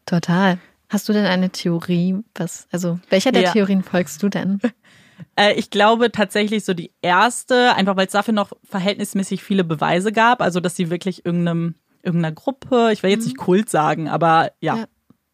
Total. 0.06 0.58
Hast 0.88 1.08
du 1.08 1.12
denn 1.12 1.26
eine 1.26 1.50
Theorie? 1.50 2.16
Was, 2.34 2.68
also, 2.70 3.00
welcher 3.10 3.32
der 3.32 3.42
ja. 3.42 3.52
Theorien 3.52 3.82
folgst 3.82 4.22
du 4.22 4.28
denn? 4.28 4.60
Äh, 5.34 5.54
ich 5.54 5.70
glaube 5.70 6.12
tatsächlich 6.12 6.64
so 6.64 6.74
die 6.74 6.92
erste, 7.00 7.74
einfach 7.74 7.96
weil 7.96 8.06
es 8.06 8.12
dafür 8.12 8.34
noch 8.34 8.52
verhältnismäßig 8.64 9.42
viele 9.42 9.64
Beweise 9.64 10.12
gab, 10.12 10.42
also 10.42 10.60
dass 10.60 10.76
sie 10.76 10.90
wirklich 10.90 11.24
irgendeinem, 11.24 11.74
irgendeiner 12.02 12.34
Gruppe, 12.34 12.90
ich 12.92 13.02
will 13.02 13.10
jetzt 13.10 13.24
nicht 13.24 13.38
mhm. 13.38 13.42
Kult 13.42 13.70
sagen, 13.70 14.08
aber 14.08 14.52
ja, 14.60 14.76
ja. 14.76 14.84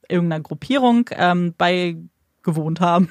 irgendeiner 0.08 0.42
Gruppierung 0.42 1.10
ähm, 1.12 1.54
beigewohnt 1.58 2.80
haben 2.80 3.08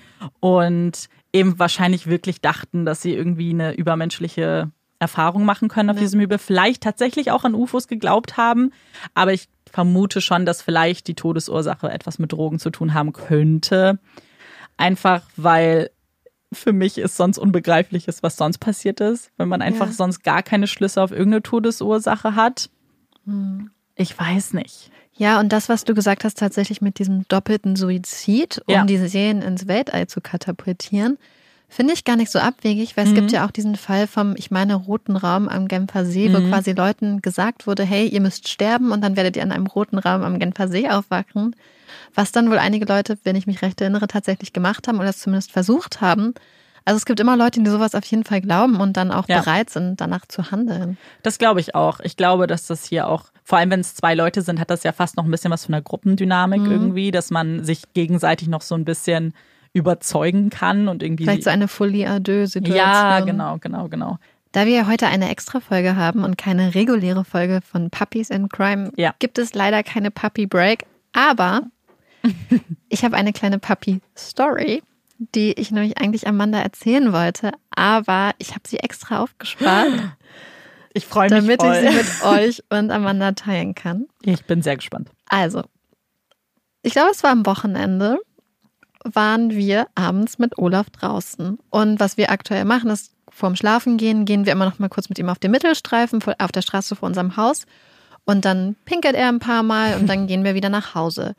und 0.40 1.08
eben 1.32 1.58
wahrscheinlich 1.58 2.06
wirklich 2.06 2.40
dachten, 2.40 2.86
dass 2.86 3.02
sie 3.02 3.12
irgendwie 3.12 3.50
eine 3.50 3.74
übermenschliche 3.74 4.70
Erfahrung 4.98 5.44
machen 5.44 5.68
können 5.68 5.90
auf 5.90 5.96
ja. 5.96 6.02
diesem 6.02 6.20
Übel, 6.20 6.38
vielleicht 6.38 6.82
tatsächlich 6.82 7.30
auch 7.30 7.44
an 7.44 7.54
UFOs 7.54 7.88
geglaubt 7.88 8.36
haben, 8.36 8.72
aber 9.14 9.32
ich 9.32 9.48
vermute 9.70 10.20
schon, 10.20 10.46
dass 10.46 10.62
vielleicht 10.62 11.06
die 11.08 11.14
Todesursache 11.14 11.90
etwas 11.90 12.18
mit 12.18 12.32
Drogen 12.32 12.58
zu 12.58 12.70
tun 12.70 12.94
haben 12.94 13.12
könnte. 13.12 13.98
Einfach 14.76 15.22
weil 15.36 15.90
für 16.52 16.72
mich 16.72 16.96
ist 16.98 17.16
sonst 17.16 17.38
unbegreiflich 17.38 18.06
ist, 18.08 18.22
was 18.22 18.36
sonst 18.36 18.58
passiert 18.58 19.00
ist, 19.00 19.30
wenn 19.36 19.48
man 19.48 19.60
einfach 19.62 19.88
Ja. 19.88 19.92
sonst 19.92 20.22
gar 20.22 20.42
keine 20.42 20.66
Schlüsse 20.68 21.02
auf 21.02 21.10
irgendeine 21.10 21.42
Todesursache 21.42 22.36
hat. 22.36 22.70
Ich 23.96 24.18
weiß 24.18 24.52
nicht. 24.54 24.90
Ja, 25.14 25.40
und 25.40 25.50
das, 25.52 25.68
was 25.68 25.84
du 25.84 25.94
gesagt 25.94 26.24
hast, 26.24 26.38
tatsächlich 26.38 26.80
mit 26.80 26.98
diesem 26.98 27.26
doppelten 27.28 27.74
Suizid, 27.74 28.62
um 28.66 28.74
Ja. 28.74 28.84
diese 28.84 29.08
Serien 29.08 29.42
ins 29.42 29.66
Weltall 29.66 30.06
zu 30.06 30.20
katapultieren, 30.20 31.18
finde 31.68 31.92
ich 31.94 32.04
gar 32.04 32.16
nicht 32.16 32.30
so 32.30 32.38
abwegig, 32.38 32.96
weil 32.96 33.04
es 33.04 33.10
Mhm. 33.10 33.14
gibt 33.14 33.32
ja 33.32 33.46
auch 33.46 33.50
diesen 33.50 33.76
Fall 33.76 34.06
vom, 34.06 34.34
ich 34.36 34.50
meine, 34.50 34.74
roten 34.74 35.16
Raum 35.16 35.48
am 35.48 35.68
Genfer 35.68 36.04
See, 36.06 36.32
wo 36.32 36.38
Mhm. 36.38 36.50
quasi 36.50 36.72
Leuten 36.72 37.20
gesagt 37.22 37.66
wurde, 37.66 37.84
hey, 37.84 38.06
ihr 38.06 38.20
müsst 38.20 38.48
sterben 38.48 38.92
und 38.92 39.02
dann 39.02 39.16
werdet 39.16 39.36
ihr 39.36 39.42
an 39.42 39.52
einem 39.52 39.66
roten 39.66 39.98
Raum 39.98 40.22
am 40.22 40.38
Genfer 40.38 40.68
See 40.68 40.88
aufwachen. 40.88 41.54
Was 42.14 42.32
dann 42.32 42.50
wohl 42.50 42.58
einige 42.58 42.86
Leute, 42.86 43.18
wenn 43.24 43.36
ich 43.36 43.46
mich 43.46 43.62
recht 43.62 43.80
erinnere, 43.80 44.06
tatsächlich 44.08 44.52
gemacht 44.52 44.88
haben 44.88 44.98
oder 44.98 45.08
es 45.10 45.18
zumindest 45.18 45.52
versucht 45.52 46.00
haben. 46.00 46.34
Also 46.84 46.98
es 46.98 47.04
gibt 47.04 47.18
immer 47.18 47.36
Leute, 47.36 47.60
die 47.60 47.68
sowas 47.70 47.94
auf 47.96 48.04
jeden 48.06 48.24
Fall 48.24 48.40
glauben 48.40 48.80
und 48.80 48.96
dann 48.96 49.10
auch 49.10 49.28
Ja. 49.28 49.40
bereit 49.40 49.70
sind, 49.70 50.00
danach 50.00 50.24
zu 50.26 50.50
handeln. 50.52 50.96
Das 51.24 51.38
glaube 51.38 51.58
ich 51.60 51.74
auch. 51.74 51.98
Ich 52.00 52.16
glaube, 52.16 52.46
dass 52.46 52.66
das 52.68 52.84
hier 52.84 53.08
auch, 53.08 53.24
vor 53.42 53.58
allem 53.58 53.70
wenn 53.70 53.80
es 53.80 53.96
zwei 53.96 54.14
Leute 54.14 54.40
sind, 54.42 54.60
hat 54.60 54.70
das 54.70 54.84
ja 54.84 54.92
fast 54.92 55.16
noch 55.16 55.24
ein 55.24 55.30
bisschen 55.32 55.50
was 55.50 55.64
von 55.66 55.74
einer 55.74 55.82
Gruppendynamik 55.82 56.62
Mhm. 56.62 56.70
irgendwie, 56.70 57.10
dass 57.10 57.30
man 57.32 57.64
sich 57.64 57.82
gegenseitig 57.92 58.46
noch 58.46 58.62
so 58.62 58.76
ein 58.76 58.84
bisschen 58.84 59.34
überzeugen 59.76 60.50
kann 60.50 60.88
und 60.88 61.02
irgendwie. 61.02 61.24
Vielleicht 61.24 61.44
so 61.44 61.50
eine 61.50 61.68
Folie 61.68 62.08
à 62.08 62.18
deux 62.18 62.52
Situation. 62.52 62.76
ja, 62.76 63.20
genau, 63.20 63.58
genau, 63.58 63.88
genau. 63.88 64.18
Da 64.52 64.64
wir 64.64 64.72
ja 64.72 64.86
heute 64.86 65.06
eine 65.06 65.28
Extra-Folge 65.28 65.96
haben 65.96 66.24
und 66.24 66.38
keine 66.38 66.74
reguläre 66.74 67.24
Folge 67.24 67.60
von 67.60 67.90
Puppies 67.90 68.30
in 68.30 68.48
Crime, 68.48 68.90
Ja. 68.96 69.14
gibt 69.18 69.38
es 69.38 69.52
leider 69.54 69.82
keine 69.82 70.10
Puppy 70.10 70.46
Break. 70.46 70.84
Aber 71.12 71.62
ich 72.88 73.04
habe 73.04 73.16
eine 73.16 73.32
kleine 73.34 73.58
Puppy-Story, 73.58 74.82
die 75.18 75.52
ich 75.52 75.70
nämlich 75.70 75.98
eigentlich 75.98 76.26
Amanda 76.26 76.58
erzählen 76.60 77.12
wollte. 77.12 77.52
Aber 77.70 78.30
ich 78.38 78.50
habe 78.50 78.62
sie 78.66 78.78
extra 78.78 79.20
aufgespart, 79.22 79.90
Ich 80.94 81.04
freue 81.04 81.28
mich 81.28 81.38
damit 81.40 81.60
voll. 81.60 81.74
ich 81.74 81.90
sie 81.90 81.94
mit 81.94 82.24
euch 82.24 82.62
und 82.70 82.90
Amanda 82.90 83.32
teilen 83.32 83.74
kann. 83.74 84.06
ich 84.22 84.42
bin 84.46 84.62
sehr 84.62 84.76
gespannt. 84.76 85.10
Also, 85.28 85.62
ich 86.82 86.92
glaube, 86.94 87.10
es 87.10 87.22
war 87.22 87.32
am 87.32 87.44
Wochenende, 87.44 88.16
waren 89.04 89.50
wir 89.50 89.86
abends 89.94 90.38
mit 90.38 90.58
Olaf 90.58 90.90
draußen. 90.90 91.58
Und 91.70 92.00
was 92.00 92.16
wir 92.16 92.30
aktuell 92.30 92.64
machen, 92.64 92.90
ist, 92.90 93.12
vorm 93.30 93.56
Schlafengehen 93.56 94.24
gehen 94.24 94.46
wir 94.46 94.52
immer 94.52 94.64
noch 94.64 94.78
mal 94.78 94.88
kurz 94.88 95.08
mit 95.08 95.18
ihm 95.18 95.28
auf 95.28 95.38
den 95.38 95.50
Mittelstreifen 95.50 96.22
auf 96.38 96.52
der 96.52 96.62
Straße 96.62 96.96
vor 96.96 97.06
unserem 97.06 97.36
Haus. 97.36 97.66
Und 98.24 98.44
dann 98.44 98.76
pinkelt 98.84 99.14
er 99.14 99.28
ein 99.28 99.38
paar 99.38 99.62
Mal 99.62 99.96
und 99.96 100.08
dann 100.08 100.26
gehen 100.28 100.44
wir 100.44 100.54
wieder 100.54 100.70
nach 100.70 100.94
Hause. 100.94 101.34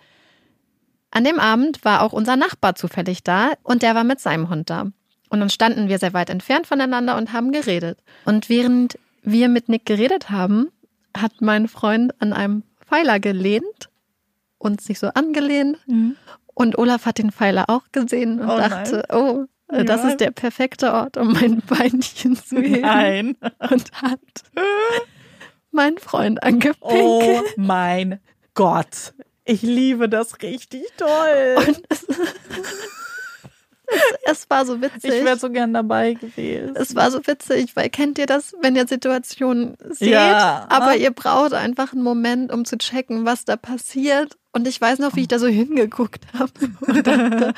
An 1.11 1.23
dem 1.23 1.39
Abend 1.39 1.83
war 1.83 2.01
auch 2.01 2.13
unser 2.13 2.35
Nachbar 2.35 2.75
zufällig 2.75 3.23
da 3.23 3.53
und 3.63 3.81
der 3.81 3.95
war 3.95 4.03
mit 4.03 4.19
seinem 4.19 4.49
Hund 4.49 4.69
da. 4.69 4.87
Und 5.29 5.39
dann 5.39 5.49
standen 5.49 5.89
wir 5.89 5.99
sehr 5.99 6.13
weit 6.13 6.29
entfernt 6.29 6.67
voneinander 6.67 7.17
und 7.17 7.33
haben 7.33 7.51
geredet. 7.51 7.99
Und 8.25 8.49
während 8.49 8.97
wir 9.23 9.49
mit 9.49 9.67
Nick 9.67 9.85
geredet 9.85 10.29
haben, 10.29 10.69
hat 11.15 11.41
mein 11.41 11.67
Freund 11.67 12.13
an 12.21 12.33
einem 12.33 12.63
Pfeiler 12.85 13.19
gelehnt 13.19 13.89
und 14.57 14.79
sich 14.81 14.99
so 14.99 15.07
angelehnt. 15.07 15.77
Und 16.59 16.77
Olaf 16.79 17.05
hat 17.05 17.19
den 17.19 17.31
Pfeiler 17.31 17.65
auch 17.67 17.83
gesehen 17.91 18.39
und 18.41 18.49
Oh 18.49 18.57
nein. 18.57 18.69
dachte, 18.71 19.03
oh, 19.13 19.45
äh, 19.71 19.85
das 19.85 20.01
Ja. 20.01 20.09
ist 20.09 20.19
der 20.21 20.31
perfekte 20.31 20.91
Ort, 20.91 21.15
um 21.17 21.33
mein 21.33 21.61
Beinchen 21.67 22.35
zu 22.35 22.57
heben. 22.57 22.81
Nein. 22.81 23.37
Und 23.69 23.91
hat 24.01 24.19
meinen 25.71 25.99
Freund 25.99 26.41
angepinkelt. 26.41 26.81
Oh 26.81 27.41
mein 27.57 28.19
Gott. 28.55 29.13
Ich 29.45 29.61
liebe 29.61 30.09
das 30.09 30.41
richtig 30.41 30.81
toll. 30.97 31.57
Und 31.67 31.81
es, 33.87 34.01
es 34.41 34.49
war 34.49 34.65
so 34.65 34.81
witzig. 34.81 35.11
Ich 35.11 35.25
wäre 35.25 35.37
so 35.37 35.49
gern 35.49 35.73
dabei 35.73 36.13
gewesen. 36.13 36.75
es 36.75 36.95
war 36.95 37.09
so 37.11 37.25
witzig, 37.25 37.75
weil 37.75 37.89
kennt 37.89 38.17
ihr 38.19 38.25
das, 38.25 38.53
wenn 38.61 38.75
ihr 38.75 38.87
Situationen 38.87 39.75
seht, 39.89 40.09
Ja. 40.09 40.65
aber 40.69 40.95
ihr 40.95 41.11
braucht 41.11 41.53
einfach 41.53 41.93
einen 41.93 42.03
Moment, 42.03 42.51
um 42.51 42.65
zu 42.65 42.77
checken, 42.77 43.25
was 43.25 43.45
da 43.45 43.55
passiert. 43.55 44.37
Und 44.51 44.67
ich 44.67 44.79
weiß 44.81 44.99
noch, 44.99 45.15
wie 45.15 45.21
ich 45.21 45.27
da 45.27 45.39
so 45.39 45.47
hingeguckt 45.47 46.25
habe 46.37 46.51
und 46.81 47.05
dachte, 47.07 47.53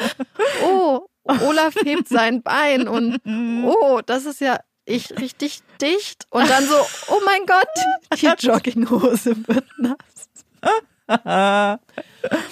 oh, 0.65 1.01
Olaf 1.23 1.75
hebt 1.83 2.07
sein 2.09 2.41
Bein 2.41 2.87
und 2.87 3.19
oh, 3.65 4.01
das 4.05 4.25
ist 4.25 4.41
ja 4.41 4.59
ich 4.85 5.17
richtig 5.19 5.59
dicht. 5.81 6.25
Und 6.31 6.49
dann 6.49 6.65
so, 6.65 6.75
oh 7.09 7.19
mein 7.25 7.45
Gott, 7.45 8.19
die 8.19 8.45
Jogginghose 8.45 9.35
wird 9.47 9.65
nass. 9.77 9.97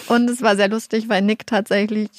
Und 0.08 0.30
es 0.30 0.42
war 0.42 0.56
sehr 0.56 0.70
lustig, 0.70 1.10
weil 1.10 1.22
Nick 1.22 1.46
tatsächlich 1.48 2.10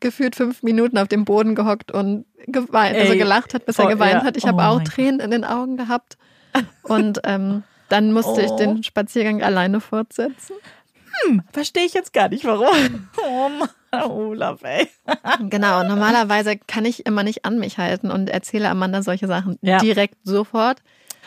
gefühlt 0.00 0.36
fünf 0.36 0.62
Minuten 0.62 0.98
auf 0.98 1.08
dem 1.08 1.24
Boden 1.24 1.54
gehockt 1.54 1.90
und 1.92 2.24
geweint, 2.46 2.96
also 2.96 3.12
Ey, 3.12 3.18
gelacht 3.18 3.54
hat, 3.54 3.66
bis 3.66 3.76
voll, 3.76 3.86
er 3.86 3.92
geweint 3.92 4.12
ja. 4.14 4.24
hat. 4.24 4.36
Ich 4.36 4.44
Oh 4.44 4.48
habe 4.48 4.64
auch 4.64 4.82
Tränen 4.82 5.20
in 5.20 5.30
den 5.30 5.44
Augen 5.44 5.76
gehabt. 5.76 6.16
Und 6.82 7.20
ähm, 7.24 7.62
dann 7.88 8.12
musste 8.12 8.40
ich 8.42 8.50
Oh. 8.50 8.56
den 8.56 8.82
Spaziergang 8.82 9.42
alleine 9.42 9.80
fortsetzen. 9.80 10.56
Verstehe 11.52 11.84
ich 11.84 11.94
jetzt 11.94 12.12
gar 12.12 12.28
nicht, 12.28 12.44
warum. 12.44 13.08
Oh 13.26 13.48
Mann, 13.48 14.10
Olaf, 14.10 14.62
ey. 14.62 14.88
Genau, 15.48 15.82
normalerweise 15.82 16.56
kann 16.58 16.84
ich 16.84 17.06
immer 17.06 17.22
nicht 17.24 17.44
an 17.44 17.58
mich 17.58 17.78
halten 17.78 18.10
und 18.10 18.30
erzähle 18.30 18.68
Amanda 18.68 19.02
solche 19.02 19.26
Sachen 19.26 19.58
Ja. 19.60 19.78
direkt 19.78 20.16
sofort. 20.24 20.78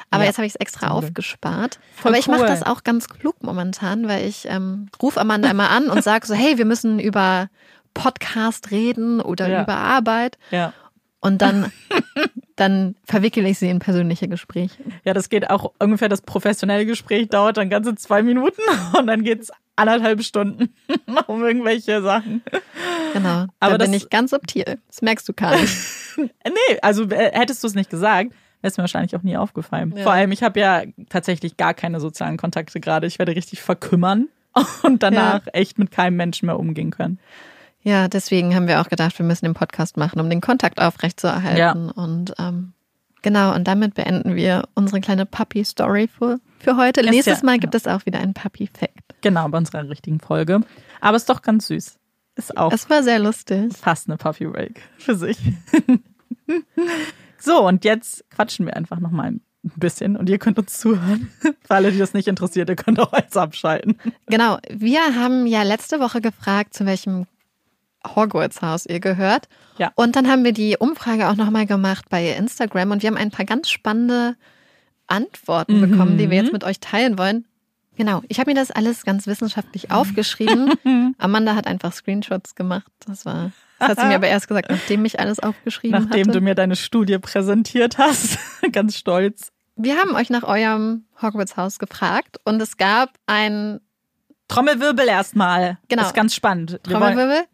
Aber 0.10 0.24
Ja, 0.24 0.30
jetzt 0.30 0.38
habe 0.38 0.46
ich 0.46 0.54
es 0.54 0.60
extra 0.60 0.88
Glück. 0.88 1.04
aufgespart. 1.04 1.80
Voll 1.96 2.12
Aber 2.12 2.20
ich 2.20 2.28
mache 2.28 2.42
cool. 2.42 2.48
das 2.48 2.64
auch 2.64 2.84
ganz 2.84 3.08
klug 3.10 3.44
momentan, 3.44 4.08
weil 4.08 4.26
ich 4.28 4.46
ähm, 4.48 4.90
rufe 5.02 5.20
Amanda 5.20 5.50
immer 5.50 5.70
an 5.70 5.90
und 5.90 6.04
sage 6.04 6.26
so, 6.26 6.34
hey, 6.34 6.58
wir 6.58 6.66
müssen 6.66 7.00
über 7.00 7.50
Podcast 7.94 8.72
reden 8.72 9.22
oder 9.22 9.48
Ja. 9.50 9.64
über 9.64 9.76
Arbeit. 9.76 10.38
Ja. 10.52 10.74
Und 11.20 11.42
dann, 11.42 11.72
dann 12.56 12.96
verwickele 13.06 13.48
ich 13.50 13.60
sie 13.60 13.70
in 13.70 13.80
persönliche 13.80 14.28
Gespräche. 14.28 14.84
Ja, 15.04 15.14
das 15.14 15.30
geht 15.30 15.50
auch 15.50 15.72
ungefähr, 15.80 16.10
das 16.10 16.22
professionelle 16.22 16.86
Gespräch 16.86 17.30
dauert 17.30 17.58
dann 17.58 17.70
ganze 17.70 17.96
zwei 17.96 18.24
Minuten 18.24 18.62
und 18.98 19.08
dann 19.08 19.24
geht's 19.24 19.52
anderthalb 19.76 20.24
Stunden 20.24 20.74
um 21.28 21.44
irgendwelche 21.44 22.02
Sachen. 22.02 22.42
Genau. 23.14 23.46
Aber 23.60 23.78
da 23.78 23.86
bin 23.86 23.94
ich 23.94 24.10
ganz 24.10 24.32
subtil. 24.32 24.80
Das 24.88 25.02
merkst 25.02 25.28
du 25.30 25.34
gar 25.34 25.56
nicht. 25.60 25.76
Nee, 26.18 26.78
also 26.82 27.04
äh, 27.10 27.32
hättest 27.34 27.64
du 27.64 27.68
es 27.68 27.76
nicht 27.76 27.90
gesagt, 27.90 28.32
wäre 28.62 28.70
es 28.72 28.78
mir 28.78 28.84
wahrscheinlich 28.84 29.16
auch 29.16 29.24
nie 29.24 29.38
aufgefallen. 29.38 29.94
Ja. 29.96 30.04
Vor 30.04 30.12
allem, 30.12 30.32
ich 30.32 30.44
habe 30.44 30.60
ja 30.60 30.84
tatsächlich 31.10 31.58
gar 31.58 31.74
keine 31.74 32.00
sozialen 32.00 32.38
Kontakte 32.38 32.80
gerade. 32.80 33.08
Ich 33.08 33.18
werde 33.18 33.36
richtig 33.36 33.62
verkümmern 33.62 34.28
und 34.84 35.02
danach 35.04 35.42
echt 35.54 35.80
mit 35.80 35.92
keinem 35.92 36.18
Menschen 36.18 36.46
mehr 36.48 36.60
umgehen 36.60 36.92
können. 36.92 37.20
Ja, 37.84 38.08
deswegen 38.08 38.54
haben 38.56 38.68
wir 38.68 38.80
auch 38.82 38.90
gedacht, 38.90 39.18
wir 39.18 39.26
müssen 39.26 39.46
den 39.46 39.54
Podcast 39.56 39.98
machen, 39.98 40.20
um 40.20 40.30
den 40.30 40.42
Kontakt 40.42 40.80
aufrechtzuerhalten. 40.82 41.90
Und 41.90 42.34
ähm, 42.38 42.74
genau, 43.24 43.56
und 43.56 43.68
damit 43.68 43.96
beenden 43.96 44.36
wir 44.36 44.64
unsere 44.76 45.02
kleine 45.02 45.26
Puppy-Story 45.26 46.08
für, 46.08 46.40
für 46.60 46.78
heute. 46.78 47.02
Ist 47.02 47.10
Nächstes 47.10 47.40
ja- 47.42 47.46
Mal 47.46 47.54
ja. 47.54 47.58
gibt 47.58 47.74
es 47.76 47.88
auch 47.88 48.06
wieder 48.06 48.20
einen 48.20 48.34
Puppy-Fact. 48.36 49.16
Genau, 49.22 49.48
bei 49.50 49.58
unserer 49.58 49.90
richtigen 49.90 50.20
Folge. 50.20 50.62
Aber 51.00 51.18
ist 51.18 51.30
doch 51.30 51.42
ganz 51.42 51.68
süß. 51.68 51.98
Ist 52.36 52.58
auch 52.58 52.72
Es 52.72 52.90
war 52.90 53.04
sehr 53.04 53.20
lustig. 53.20 53.74
fast 53.78 54.08
eine 54.08 54.18
Puppy 54.18 54.46
Break 54.46 54.82
für 54.98 55.16
sich. 55.16 55.38
so, 57.40 57.66
und 57.68 57.84
jetzt 57.86 58.24
quatschen 58.30 58.66
wir 58.66 58.76
einfach 58.76 59.00
noch 59.00 59.12
mal 59.12 59.28
ein 59.32 59.42
bisschen 59.76 60.16
und 60.18 60.30
ihr 60.30 60.40
könnt 60.40 60.58
uns 60.58 60.78
zuhören. 60.80 61.30
Für 61.68 61.76
alle, 61.76 61.92
die 61.92 62.00
das 62.00 62.14
nicht 62.16 62.28
interessiert, 62.28 62.70
ihr 62.70 62.76
könnt 62.76 63.00
auch 63.00 63.14
jetzt 63.14 63.38
abschalten. 63.38 63.98
Genau, 64.28 64.58
wir 64.72 65.02
haben 65.16 65.46
ja 65.46 65.62
letzte 65.64 66.00
Woche 66.00 66.20
gefragt, 66.22 66.74
zu 66.74 66.86
welchem 66.88 67.28
Hogwarts-Haus 68.08 68.86
ihr 68.86 69.00
gehört. 69.00 69.48
Ja. 69.78 69.92
Und 69.96 70.16
dann 70.16 70.28
haben 70.28 70.44
wir 70.44 70.54
die 70.54 70.78
Umfrage 70.78 71.30
auch 71.30 71.36
nochmal 71.36 71.66
gemacht 71.66 72.06
bei 72.10 72.30
Instagram 72.32 72.92
und 72.92 73.02
wir 73.04 73.08
haben 73.10 73.18
ein 73.18 73.32
paar 73.32 73.46
ganz 73.46 73.70
spannende 73.70 74.36
Antworten 75.08 75.80
Mhm. 75.82 75.90
bekommen, 75.92 76.18
die 76.18 76.30
wir 76.30 76.38
jetzt 76.42 76.54
mit 76.54 76.64
euch 76.64 76.80
teilen 76.80 77.18
wollen. 77.18 77.46
Genau, 77.98 78.22
ich 78.30 78.40
habe 78.40 78.52
mir 78.52 78.56
das 78.56 78.72
alles 78.72 79.04
ganz 79.04 79.28
wissenschaftlich 79.28 79.92
aufgeschrieben. 79.92 80.74
Amanda 81.18 81.56
hat 81.56 81.68
einfach 81.68 81.92
Screenshots 81.94 82.56
gemacht. 82.56 82.88
Das 83.06 83.26
war, 83.26 83.52
das 83.80 83.90
hat 83.90 84.00
sie 84.00 84.06
mir 84.08 84.16
aber 84.16 84.28
erst 84.28 84.48
gesagt, 84.48 84.70
nachdem 84.72 85.04
ich 85.06 85.20
alles 85.20 85.40
aufgeschrieben 85.40 86.02
Nachdem 86.06 86.28
hatte. 86.28 86.40
du 86.40 86.42
mir 86.42 86.56
deine 86.56 86.78
Studie 86.78 87.18
präsentiert 87.20 87.98
hast. 87.98 88.40
ganz 88.72 88.96
stolz. 88.98 89.52
wir 89.76 89.98
haben 89.98 90.16
euch 90.16 90.30
nach 90.30 90.44
eurem 90.44 91.06
Hogwarts-Haus 91.22 91.80
gefragt 91.80 92.38
und 92.46 92.62
es 92.62 92.78
gab 92.78 93.10
ein 93.28 93.82
Trommelwirbel 94.52 95.08
erstmal. 95.08 95.78
Genau. 95.88 96.02
Das 96.02 96.12
ist 96.12 96.16
ganz 96.16 96.36
spannend. 96.36 96.80
Trommelwirbel. 96.84 97.46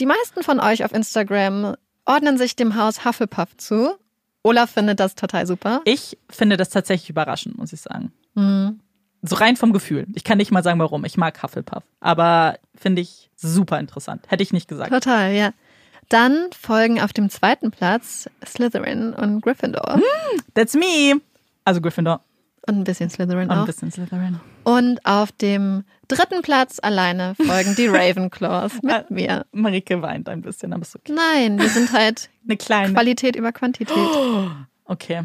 Die 0.00 0.06
meisten 0.06 0.42
von 0.42 0.60
euch 0.60 0.84
auf 0.84 0.92
Instagram 0.92 1.76
ordnen 2.04 2.38
sich 2.38 2.56
dem 2.56 2.76
Haus 2.76 3.04
Hufflepuff 3.04 3.56
zu. 3.56 3.96
Olaf 4.42 4.70
findet 4.70 5.00
das 5.00 5.14
total 5.14 5.46
super. 5.46 5.80
Ich 5.84 6.18
finde 6.30 6.56
das 6.56 6.70
tatsächlich 6.70 7.10
überraschend, 7.10 7.58
muss 7.58 7.72
ich 7.72 7.80
sagen. 7.80 8.12
Mhm. 8.34 8.80
So 9.22 9.36
rein 9.36 9.56
vom 9.56 9.72
Gefühl. 9.72 10.06
Ich 10.14 10.22
kann 10.22 10.38
nicht 10.38 10.52
mal 10.52 10.62
sagen, 10.62 10.78
warum. 10.78 11.04
Ich 11.04 11.16
mag 11.16 11.42
Hufflepuff. 11.42 11.82
Aber 12.00 12.58
finde 12.76 13.02
ich 13.02 13.30
super 13.34 13.80
interessant. 13.80 14.24
Hätte 14.28 14.42
ich 14.42 14.52
nicht 14.52 14.68
gesagt. 14.68 14.92
Total, 14.92 15.32
ja. 15.32 15.50
Dann 16.08 16.48
folgen 16.56 17.00
auf 17.00 17.12
dem 17.12 17.28
zweiten 17.30 17.72
Platz 17.72 18.30
Slytherin 18.46 19.12
und 19.12 19.40
Gryffindor. 19.40 20.00
That's 20.54 20.74
me. 20.74 21.20
Also 21.64 21.80
Gryffindor. 21.80 22.20
Und 22.68 22.78
ein 22.78 22.84
bisschen 22.84 23.08
Slytherin 23.10 23.44
Und 23.44 23.50
ein 23.52 23.58
auch. 23.60 23.66
bisschen 23.66 23.90
Slytherin. 23.92 24.40
Und 24.64 25.04
auf 25.06 25.30
dem 25.32 25.84
dritten 26.08 26.42
Platz 26.42 26.78
alleine 26.82 27.34
folgen 27.36 27.74
die 27.76 27.86
Ravenclaws 27.88 28.82
mit 28.82 29.10
mir. 29.10 29.46
Marike 29.52 30.02
weint 30.02 30.28
ein 30.28 30.42
bisschen, 30.42 30.72
aber 30.72 30.82
ist 30.82 30.96
okay. 30.96 31.12
Nein, 31.14 31.58
wir 31.60 31.68
sind 31.68 31.92
halt 31.92 32.28
Eine 32.46 32.56
kleine. 32.56 32.92
Qualität 32.92 33.36
über 33.36 33.52
Quantität. 33.52 33.96
Okay. 34.88 35.24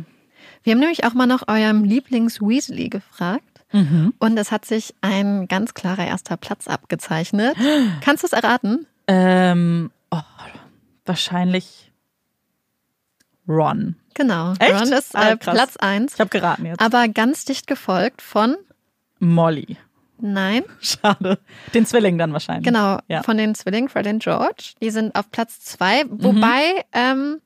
Wir 0.63 0.73
haben 0.73 0.80
nämlich 0.80 1.04
auch 1.06 1.13
mal 1.13 1.27
nach 1.27 1.47
eurem 1.47 1.84
Lieblings-Weasley 1.84 2.89
gefragt. 2.89 3.43
Mhm. 3.71 4.12
Und 4.17 4.38
es 4.38 4.51
hat 4.51 4.65
sich 4.65 4.95
ein 5.01 5.47
ganz 5.47 5.75
klarer 5.75 6.06
erster 6.08 6.36
Platz 6.36 6.67
abgezeichnet. 6.67 7.56
Kannst 8.01 8.23
du 8.23 8.27
es 8.27 8.34
erraten? 8.34 8.88
Ähm, 9.08 9.91
oh, 10.10 10.17
wahrscheinlich 11.06 11.91
Ron. 13.47 13.95
Genau. 14.13 14.54
Echt? 14.60 14.74
Ron 14.74 14.91
ist 14.93 15.15
Ah, 15.15 15.32
äh. 15.32 15.38
Platz 15.38 15.78
1, 15.78 16.13
Ich 16.13 16.19
habe 16.19 16.30
geraten 16.30 16.65
jetzt. 16.65 16.82
aber 16.82 17.08
ganz 17.08 17.45
dicht 17.45 17.67
gefolgt 17.67 18.21
von, 18.21 18.56
Molly. 19.19 19.78
nein, 20.19 20.63
Schade. 20.82 21.39
Den 21.74 21.86
Zwilling 21.86 22.17
dann 22.17 22.34
wahrscheinlich. 22.34 22.65
genau, 22.65 23.00
Ja. 23.08 23.24
von 23.24 23.38
den 23.38 23.56
Zwillingen 23.56 23.89
Fred 23.89 24.08
und 24.08 24.21
George. 24.24 24.74
Die 24.82 24.89
sind 24.89 25.15
auf 25.15 25.30
Platz 25.32 25.60
2, 25.62 26.06
wobei, 26.10 26.74
Mhm. 26.74 26.82
ähm, 26.93 27.41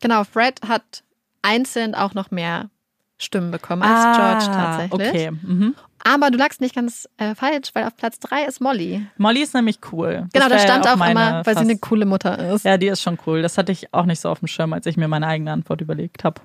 genau, 0.00 0.24
Fred 0.24 0.60
hat 0.68 1.02
einzeln 1.42 1.94
auch 1.94 2.14
noch 2.14 2.30
mehr 2.30 2.70
Stimmen 3.18 3.50
bekommen 3.50 3.82
als 3.82 3.92
ah, 3.92 4.16
George 4.16 4.56
tatsächlich. 4.56 5.08
Okay. 5.08 5.30
Mhm. 5.30 5.74
Aber 6.06 6.30
du 6.30 6.36
lagst 6.36 6.60
nicht 6.60 6.74
ganz 6.74 7.08
äh, 7.16 7.34
falsch, 7.34 7.70
weil 7.72 7.84
auf 7.84 7.96
Platz 7.96 8.18
3 8.20 8.44
ist 8.44 8.60
Molly. 8.60 9.06
Molly 9.16 9.42
ist 9.42 9.54
nämlich 9.54 9.78
cool. 9.90 10.28
Genau, 10.32 10.48
da 10.48 10.58
stand 10.58 10.86
auch 10.86 10.96
meine 10.96 11.12
immer, 11.12 11.46
weil 11.46 11.54
sie 11.54 11.62
eine 11.62 11.78
coole 11.78 12.04
Mutter 12.04 12.52
ist. 12.52 12.64
Ja, 12.64 12.76
die 12.76 12.88
ist 12.88 13.00
schon 13.00 13.18
cool. 13.26 13.40
Das 13.40 13.56
hatte 13.56 13.72
ich 13.72 13.94
auch 13.94 14.04
nicht 14.04 14.20
so 14.20 14.28
auf 14.28 14.40
dem 14.40 14.48
Schirm, 14.48 14.74
als 14.74 14.84
ich 14.84 14.98
mir 14.98 15.08
meine 15.08 15.26
eigene 15.26 15.52
Antwort 15.52 15.80
überlegt 15.80 16.24
habe. 16.24 16.42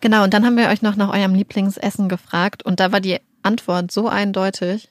Genau, 0.00 0.24
und 0.24 0.34
dann 0.34 0.44
haben 0.44 0.56
wir 0.56 0.68
euch 0.68 0.82
noch 0.82 0.96
nach 0.96 1.12
eurem 1.12 1.34
Lieblingsessen 1.34 2.08
gefragt 2.08 2.64
und 2.64 2.80
da 2.80 2.90
war 2.90 3.00
die 3.00 3.18
Antwort 3.42 3.90
so 3.92 4.08
eindeutig. 4.08 4.88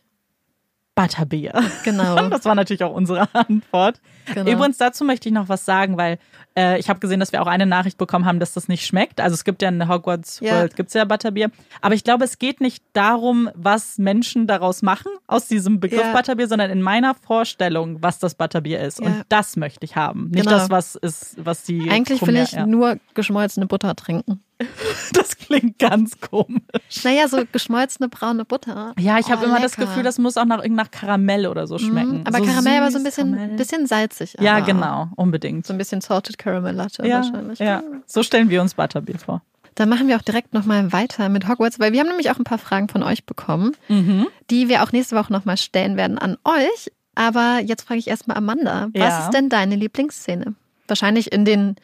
Butterbier. 0.98 1.54
Genau. 1.84 2.16
Das 2.30 2.44
war 2.46 2.56
natürlich 2.56 2.84
auch 2.84 2.94
unsere 2.94 3.30
Antwort. 3.34 4.02
Genau. 4.34 4.52
Übrigens, 4.52 4.78
dazu 4.78 5.06
möchte 5.06 5.30
ich 5.30 5.34
noch 5.34 5.48
was 5.48 5.64
sagen, 5.64 5.96
weil 5.98 6.18
äh, 6.58 6.78
ich 6.80 6.90
habe 6.90 7.00
gesehen, 7.00 7.20
dass 7.20 7.32
wir 7.32 7.42
auch 7.42 7.48
eine 7.48 7.66
Nachricht 7.66 7.98
bekommen 7.98 8.26
haben, 8.26 8.40
dass 8.40 8.54
das 8.54 8.68
nicht 8.68 8.86
schmeckt. 8.86 9.22
Also 9.22 9.36
es 9.36 9.44
gibt 9.46 9.62
ja 9.62 9.70
in 9.70 9.88
Hogwarts 9.88 10.40
Ja. 10.42 10.56
World, 10.56 10.76
gibt's 10.76 10.94
ja 10.94 11.06
Butterbier. 11.06 11.52
Aber 11.82 11.94
ich 11.96 12.04
glaube, 12.04 12.26
es 12.26 12.40
geht 12.40 12.60
nicht 12.60 12.84
darum, 12.94 13.50
was 13.54 13.98
Menschen 14.00 14.48
daraus 14.48 14.82
machen, 14.82 15.12
aus 15.28 15.48
diesem 15.48 15.80
Begriff 15.80 16.02
Ja. 16.02 16.14
Butterbier, 16.14 16.48
sondern 16.48 16.72
in 16.72 16.82
meiner 16.82 17.14
Vorstellung, 17.16 18.02
was 18.02 18.20
das 18.20 18.36
Butterbier 18.36 18.82
ist. 18.82 19.00
Und 19.00 19.08
Ja. 19.18 19.22
das 19.30 19.56
möchte 19.56 19.86
ich 19.86 19.96
haben. 19.96 20.30
Nicht 20.32 20.46
Genau. 20.46 20.58
das, 20.58 20.70
was 20.70 20.96
ist, 20.96 21.36
was 21.44 21.64
die. 21.64 21.90
Eigentlich 21.90 22.26
will 22.26 22.36
ich 22.36 22.54
nur 22.58 22.98
geschmolzene 23.14 23.68
Butter 23.68 23.96
trinken. 23.96 24.42
Das 25.14 25.38
klingt 25.38 25.80
ganz 25.80 26.20
komisch. 26.20 26.62
Naja, 27.04 27.28
so 27.28 27.44
geschmolzene 27.52 28.10
braune 28.10 28.44
Butter. 28.46 28.94
Ja, 29.00 29.18
ich 29.20 29.30
habe 29.32 29.44
Oh, 29.44 29.50
immer 29.50 29.60
das 29.60 29.78
lecker. 29.78 29.90
Gefühl, 29.90 30.04
das 30.04 30.18
muss 30.18 30.36
auch 30.38 30.46
nach, 30.46 30.66
nach 30.68 30.92
Karamell 30.92 31.48
oder 31.48 31.68
so 31.68 31.78
schmecken. 31.78 32.20
Mhm, 32.20 32.24
aber 32.28 32.40
so 32.40 32.46
Karamell 32.46 32.82
war 32.82 32.92
so 32.92 32.98
ein 32.98 33.04
bisschen, 33.04 33.34
Karamell. 33.36 33.56
bisschen 33.58 33.88
salzig. 33.88 34.36
Ja, 34.40 34.58
aber 34.58 34.66
genau, 34.66 35.10
unbedingt. 35.16 35.66
So 35.66 35.74
ein 35.74 35.78
bisschen 35.78 36.02
Salted 36.02 36.38
Caramel 36.38 36.74
Latte 36.76 37.08
ja, 37.08 37.18
wahrscheinlich. 37.18 37.60
ja, 37.60 37.84
so 38.06 38.24
stellen 38.24 38.50
wir 38.50 38.62
uns 38.62 38.74
Butterbier 38.74 39.20
vor. 39.20 39.42
Dann 39.76 39.90
machen 39.90 40.08
wir 40.08 40.16
auch 40.18 40.22
direkt 40.24 40.54
nochmal 40.54 40.92
weiter 40.92 41.30
mit 41.30 41.48
Hogwarts, 41.48 41.80
weil 41.80 41.94
wir 41.94 42.00
haben 42.00 42.08
nämlich 42.08 42.32
auch 42.32 42.38
ein 42.40 42.44
paar 42.44 42.58
Fragen 42.58 42.90
von 42.90 43.04
euch 43.04 43.26
bekommen, 43.26 43.74
Mhm. 43.88 44.28
die 44.50 44.70
wir 44.70 44.82
auch 44.84 44.92
nächste 44.92 45.16
Woche 45.16 45.32
nochmal 45.32 45.58
stellen 45.58 45.98
werden 45.98 46.18
an 46.18 46.36
euch. 46.44 46.92
Aber 47.16 47.60
jetzt 47.64 47.84
frage 47.88 48.00
ich 48.00 48.08
erstmal 48.08 48.38
Amanda, 48.38 48.88
was 48.94 49.00
Ja. 49.02 49.20
ist 49.26 49.32
denn 49.32 49.50
deine 49.50 49.76
Lieblingsszene? 49.76 50.56
Wahrscheinlich 50.88 51.32
in 51.32 51.46
den 51.46 51.76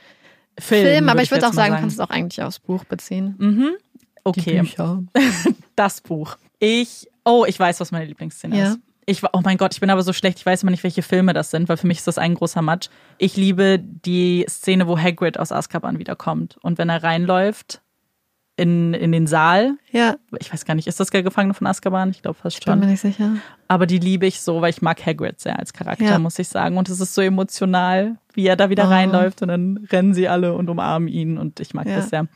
Film, 0.59 0.85
Film, 0.85 1.09
aber 1.09 1.21
ich 1.21 1.31
würde 1.31 1.47
auch 1.47 1.53
sagen, 1.53 1.73
du 1.73 1.79
kannst 1.79 1.95
es 1.95 1.99
auch 1.99 2.09
eigentlich 2.09 2.41
aufs 2.43 2.59
Buch 2.59 2.83
beziehen. 2.85 3.35
Mhm. 3.37 3.69
Okay, 4.23 4.59
Bücher. 4.59 5.03
das 5.75 6.01
Buch. 6.01 6.37
Ich, 6.59 7.07
oh, 7.25 7.45
ich 7.47 7.59
weiß, 7.59 7.79
was 7.79 7.91
meine 7.91 8.05
Lieblingsszene 8.05 8.57
Ja. 8.57 8.67
ist. 8.69 8.79
Ich, 9.05 9.21
oh 9.33 9.41
mein 9.43 9.57
Gott, 9.57 9.73
ich 9.73 9.81
bin 9.81 9.89
aber 9.89 10.01
so 10.01 10.13
schlecht, 10.13 10.39
ich 10.39 10.45
weiß 10.45 10.63
immer 10.63 10.71
nicht, 10.71 10.83
welche 10.83 11.01
Filme 11.01 11.33
das 11.33 11.51
sind, 11.51 11.67
weil 11.67 11.75
für 11.75 11.87
mich 11.87 11.97
ist 11.97 12.07
das 12.07 12.17
ein 12.17 12.35
großer 12.35 12.61
Matsch. 12.61 12.87
Ich 13.17 13.35
liebe 13.35 13.77
die 13.79 14.45
Szene, 14.47 14.87
wo 14.87 14.97
Hagrid 14.97 15.37
aus 15.37 15.51
Azkaban 15.51 15.99
wiederkommt. 15.99 16.57
Und 16.61 16.77
wenn 16.77 16.87
er 16.87 17.03
reinläuft 17.03 17.81
in, 18.55 18.93
in 18.93 19.11
den 19.11 19.25
Saal, 19.25 19.77
Ja, 19.91 20.15
ich 20.39 20.53
weiß 20.53 20.65
gar 20.65 20.75
nicht, 20.75 20.87
ist 20.87 20.99
das 20.99 21.09
der 21.09 21.23
Gefangene 21.23 21.53
von 21.55 21.65
Azkaban? 21.65 22.11
Ich 22.11 22.21
glaube 22.21 22.37
fast 22.39 22.59
ich 22.59 22.65
bin 22.65 22.75
mir 22.75 22.81
schon. 22.83 22.91
nicht 22.91 23.01
sicher. 23.01 23.31
Aber 23.67 23.87
die 23.87 23.97
liebe 23.97 24.27
ich 24.27 24.41
so, 24.41 24.61
weil 24.61 24.69
ich 24.69 24.81
mag 24.83 25.03
Hagrid 25.03 25.39
sehr 25.39 25.57
als 25.57 25.73
Charakter, 25.73 26.05
Ja. 26.05 26.19
muss 26.19 26.37
ich 26.37 26.47
sagen. 26.47 26.77
Und 26.77 26.87
es 26.89 26.99
ist 26.99 27.15
so 27.15 27.21
emotional, 27.21 28.17
wie 28.33 28.45
er 28.45 28.55
da 28.55 28.69
wieder 28.69 28.85
Oh. 28.85 28.89
reinläuft 28.89 29.41
und 29.41 29.47
dann 29.47 29.87
rennen 29.91 30.13
sie 30.13 30.27
alle 30.27 30.53
und 30.53 30.69
umarmen 30.69 31.07
ihn 31.07 31.37
und 31.39 31.59
ich 31.59 31.73
mag 31.73 31.87
Ja. 31.87 31.95
das 31.95 32.09
sehr. 32.09 32.27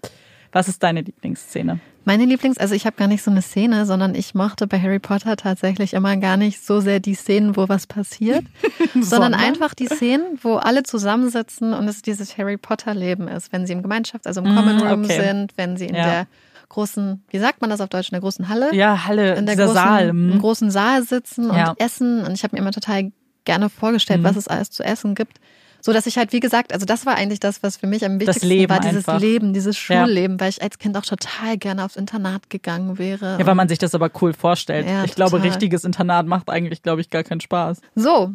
Was 0.51 0.67
ist 0.67 0.81
deine 0.81 1.01
Lieblingsszene? 1.01 1.79
Meine 2.07 2.23
Lieblings, 2.23 2.57
also 2.57 2.73
ich 2.73 2.85
habe 2.85 2.95
gar 2.95 3.09
nicht 3.09 3.21
so 3.21 3.29
eine 3.29 3.41
Szene, 3.41 3.85
sondern 3.85 4.15
ich 4.15 4.33
mochte 4.33 4.65
bei 4.65 4.79
Harry 4.79 4.97
Potter 4.99 5.35
tatsächlich 5.35 5.93
immer 5.93 6.15
gar 6.15 6.37
nicht 6.37 6.65
so 6.65 6.79
sehr 6.79 7.01
die 7.01 7.15
Szenen, 7.15 7.57
wo 7.57 7.67
was 7.67 7.85
passiert, 7.85 8.45
sondern 9.01 9.33
einfach 9.33 9.73
die 9.73 9.87
Szenen, 9.87 10.39
wo 10.41 10.55
alle 10.55 10.83
zusammensitzen 10.83 11.73
und 11.73 11.85
es 11.89 12.01
dieses 12.01 12.37
Harry 12.37 12.55
Potter 12.55 12.93
Leben 12.93 13.27
ist, 13.27 13.51
wenn 13.51 13.67
sie 13.67 13.73
im 13.73 13.83
Gemeinschafts-, 13.83 14.25
also 14.25 14.39
im 14.39 14.53
Mm, 14.53 14.55
Common 14.55 14.79
Room 14.87 15.03
okay. 15.03 15.21
sind, 15.21 15.51
wenn 15.57 15.75
sie 15.75 15.87
in 15.87 15.95
Ja. 15.95 16.03
der 16.05 16.27
großen, 16.69 17.23
wie 17.29 17.39
sagt 17.39 17.59
man 17.59 17.69
das 17.69 17.81
auf 17.81 17.89
Deutsch, 17.89 18.07
in 18.07 18.13
der 18.13 18.21
großen 18.21 18.47
Halle, 18.47 18.73
Ja, 18.73 19.05
Halle, 19.05 19.35
in 19.35 19.45
der 19.45 19.57
großen, 19.57 19.73
Saal. 19.73 20.07
im 20.07 20.31
hm. 20.31 20.39
großen 20.39 20.71
Saal 20.71 21.03
sitzen 21.03 21.53
Ja. 21.53 21.71
und 21.71 21.79
essen 21.81 22.23
und 22.23 22.31
ich 22.31 22.43
habe 22.43 22.55
mir 22.55 22.61
immer 22.61 22.71
total 22.71 23.11
gerne 23.43 23.67
vorgestellt, 23.69 24.21
Mhm. 24.21 24.25
was 24.25 24.37
es 24.37 24.47
alles 24.47 24.69
zu 24.71 24.81
essen 24.81 25.13
gibt. 25.13 25.41
So 25.87 25.93
dass 25.93 26.05
ich 26.05 26.17
halt, 26.17 26.33
wie 26.33 26.41
gesagt, 26.41 26.73
also 26.73 26.85
das 26.85 27.05
war 27.05 27.15
eigentlich 27.15 27.39
das, 27.39 27.63
was 27.63 27.77
für 27.77 27.87
mich 27.87 28.03
am 28.03 28.19
wichtigsten 28.19 28.45
Leben 28.45 28.69
war, 28.69 28.81
dieses 28.81 29.07
einfach. 29.07 29.21
Leben, 29.21 29.53
dieses 29.53 29.87
Ja. 29.87 30.05
Schulleben, 30.05 30.37
weil 30.37 30.49
ich 30.49 30.61
als 30.61 30.79
Kind 30.79 30.97
auch 30.97 31.05
total 31.05 31.57
gerne 31.57 31.85
aufs 31.85 31.95
Internat 31.95 32.49
gegangen 32.49 32.97
wäre. 32.97 33.37
Ja, 33.39 33.45
weil 33.45 33.55
man 33.55 33.69
sich 33.69 33.79
das 33.79 33.95
aber 33.95 34.11
cool 34.21 34.33
vorstellt. 34.33 34.85
Ja, 34.85 35.05
ich 35.05 35.15
glaube, 35.15 35.37
total. 35.37 35.47
richtiges 35.47 35.85
Internat 35.85 36.27
macht 36.27 36.49
eigentlich, 36.49 36.83
glaube 36.83 36.99
ich, 36.99 37.09
gar 37.09 37.23
keinen 37.23 37.39
Spaß. 37.39 37.79
So, 37.95 38.33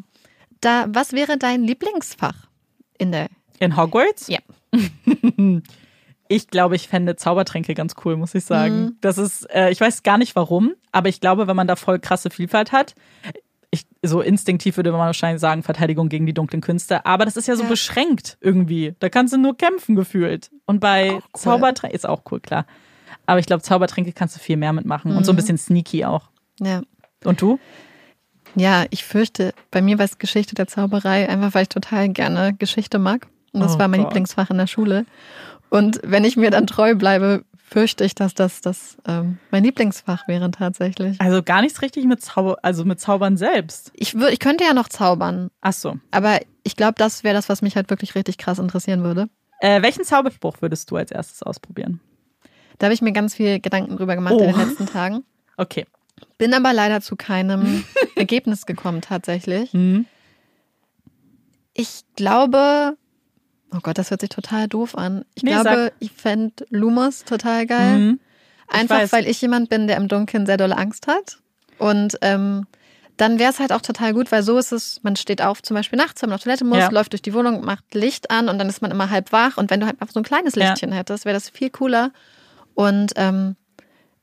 da, 0.63 0.87
was 0.89 1.13
wäre 1.13 1.37
dein 1.37 1.63
Lieblingsfach 1.63 2.49
in 2.97 3.13
der? 3.13 3.27
In 3.59 3.77
Hogwarts? 3.77 4.29
Ja. 4.29 4.39
Ich 6.29 6.49
glaube, 6.49 6.77
ich 6.77 6.89
fände 6.89 7.17
Zaubertränke 7.17 7.75
ganz 7.75 7.95
cool, 8.03 8.17
muss 8.17 8.35
ich 8.35 8.47
sagen. 8.47 8.81
Mhm. 8.81 8.97
Das 9.03 9.19
ist, 9.19 9.43
äh, 9.51 9.69
ich 9.69 9.79
weiß 9.79 10.03
gar 10.03 10.17
nicht 10.17 10.35
warum, 10.35 10.73
aber 10.91 11.11
ich 11.11 11.21
glaube, 11.21 11.47
wenn 11.47 11.57
man 11.57 11.67
da 11.67 11.77
voll 11.77 11.99
krasse 11.99 12.31
Vielfalt 12.31 12.73
hat, 12.73 12.95
ich, 13.75 13.87
so 14.03 14.21
instinktiv 14.21 14.77
würde 14.77 14.93
man 14.93 15.01
wahrscheinlich 15.01 15.41
sagen, 15.41 15.63
Verteidigung 15.63 16.09
gegen 16.11 16.27
die 16.27 16.35
dunklen 16.35 16.61
Künste, 16.61 17.07
aber 17.07 17.25
das 17.25 17.37
ist 17.39 17.49
ja 17.49 17.57
so 17.57 17.63
Ja. 17.63 17.69
beschränkt 17.71 18.37
irgendwie. 18.41 18.95
Da 19.01 19.09
kannst 19.09 19.33
du 19.33 19.39
nur 19.39 19.57
kämpfen 19.57 19.97
gefühlt. 19.97 20.51
Und 20.67 20.79
bei 20.81 21.13
cool. 21.15 21.23
Zaubertränke 21.35 21.97
ist 21.97 22.07
auch 22.07 22.23
cool, 22.31 22.41
klar. 22.41 22.67
Aber 23.25 23.41
ich 23.41 23.47
glaube, 23.47 23.63
Zaubertränke 23.63 24.13
kannst 24.13 24.37
du 24.37 24.41
viel 24.41 24.57
mehr 24.59 24.73
mitmachen 24.75 25.17
und 25.17 25.25
so 25.25 25.33
ein 25.33 25.35
Mhm. 25.35 25.37
bisschen 25.39 25.59
sneaky 25.59 26.05
auch. 26.05 26.29
Ja. 26.61 26.83
Und 27.25 27.41
du? 27.41 27.59
Ja, 28.55 28.85
ich 28.91 29.05
fürchte, 29.05 29.55
bei 29.71 29.81
mir 29.81 29.97
war 29.99 30.05
es 30.05 30.19
Geschichte 30.19 30.55
der 30.55 30.67
Zauberei, 30.67 31.29
einfach 31.29 31.55
weil 31.55 31.63
ich 31.63 31.69
total 31.71 32.11
gerne 32.11 32.53
Geschichte 32.55 32.99
mag. 32.99 33.27
Und 33.53 33.61
das 33.61 33.77
Oh 33.77 33.79
war 33.79 33.89
mein 33.89 34.01
Gott. 34.03 34.11
Lieblingsfach 34.11 34.51
in 34.51 34.59
der 34.59 34.67
Schule. 34.67 35.07
Und 35.71 36.01
wenn 36.05 36.25
ich 36.25 36.37
mir 36.37 36.51
dann 36.51 36.67
treu 36.67 36.95
bleibe, 36.95 37.45
fürchte 37.73 38.05
ich, 38.05 38.15
dass 38.15 38.35
das, 38.35 38.61
das 38.61 38.99
ähm, 39.07 39.39
mein 39.51 39.65
Lieblingsfach 39.65 40.29
wäre 40.29 40.51
tatsächlich. 40.51 41.21
Also 41.21 41.43
gar 41.43 41.63
nichts 41.63 41.81
richtig 41.83 42.05
mit 42.05 42.21
Zauber, 42.23 42.59
also 42.63 42.85
mit 42.85 43.01
Zaubern 43.01 43.37
selbst. 43.37 43.91
Ich, 43.95 44.15
ich 44.15 44.39
könnte 44.39 44.65
ja 44.65 44.75
noch 44.75 44.89
zaubern, 44.89 45.51
Ach 45.63 45.73
so. 45.73 45.97
aber 46.11 46.39
ich 46.65 46.77
glaube, 46.77 46.95
das 46.99 47.25
wäre 47.25 47.35
das, 47.35 47.49
was 47.49 47.63
mich 47.63 47.75
halt 47.77 47.89
wirklich 47.91 48.15
richtig 48.15 48.39
krass 48.39 48.59
interessieren 48.59 49.03
würde. 49.03 49.29
Äh, 49.61 49.81
welchen 49.83 50.05
Zauberspruch 50.05 50.57
würdest 50.61 50.91
du 50.91 50.97
als 50.97 51.11
erstes 51.11 51.43
ausprobieren? 51.43 52.01
Da 52.79 52.87
habe 52.87 52.95
ich 52.95 53.03
mir 53.03 53.13
ganz 53.13 53.35
viel 53.35 53.61
Gedanken 53.61 53.97
drüber 53.97 54.15
gemacht 54.17 54.35
in 54.35 54.39
den 54.49 54.55
Oh. 54.55 54.59
letzten 54.59 54.87
Tagen. 54.87 55.25
Okay. 55.57 55.87
Bin 56.39 56.53
aber 56.55 56.73
leider 56.73 57.01
zu 57.01 57.17
keinem 57.17 57.85
Ergebnis 58.17 58.67
gekommen 58.67 59.01
tatsächlich. 59.01 59.73
Mhm. 59.73 60.07
Ich 61.75 62.03
glaube, 62.17 62.97
oh 63.75 63.79
Gott, 63.83 63.99
das 63.99 64.11
hört 64.11 64.21
sich 64.21 64.31
total 64.31 64.69
doof 64.69 64.97
an. 64.97 65.25
Ich 65.35 65.43
Nee, 65.43 65.51
glaube, 65.53 65.93
ich 65.99 66.13
fände 66.13 66.65
Lumos 66.71 67.25
total 67.25 67.67
geil. 67.67 67.99
Mhm. 67.99 68.21
Ich 68.69 68.75
Einfach, 68.75 68.97
weiß. 69.01 69.13
weil 69.13 69.27
ich 69.27 69.41
jemand 69.43 69.69
bin, 69.69 69.87
der 69.87 69.97
im 69.99 70.09
Dunkeln 70.09 70.47
sehr 70.47 70.57
dolle 70.57 70.77
Angst 70.79 71.07
hat. 71.07 71.39
Und 71.79 72.17
ähm, 72.23 72.67
dann 73.19 73.39
wäre 73.39 73.51
es 73.51 73.61
halt 73.61 73.73
auch 73.73 73.83
total 73.83 74.15
gut, 74.15 74.33
weil 74.33 74.43
so 74.43 74.57
ist 74.57 74.73
es, 74.73 75.01
man 75.03 75.17
steht 75.17 75.43
auf, 75.43 75.63
zum 75.63 75.75
Beispiel 75.77 75.99
nachts, 75.99 76.23
wenn 76.23 76.31
man 76.31 76.37
auf 76.37 76.43
Toilette 76.43 76.65
muss, 76.65 76.79
Ja. 76.79 76.91
läuft 76.91 77.13
durch 77.13 77.23
die 77.23 77.35
Wohnung, 77.35 77.65
macht 77.65 77.95
Licht 77.95 78.31
an 78.31 78.49
und 78.49 78.59
dann 78.59 78.69
ist 78.69 78.81
man 78.81 78.91
immer 78.91 79.11
halb 79.11 79.31
wach. 79.33 79.59
Und 79.59 79.71
wenn 79.71 79.81
du 79.81 79.87
halt 79.87 80.01
einfach 80.01 80.15
so 80.15 80.21
ein 80.21 80.25
kleines 80.25 80.55
Ja. 80.55 80.69
Lichtchen 80.71 80.93
hättest, 80.93 81.25
wäre 81.25 81.35
das 81.35 81.51
viel 81.51 81.71
cooler. 81.71 82.13
Und 82.75 83.13
ähm, 83.17 83.57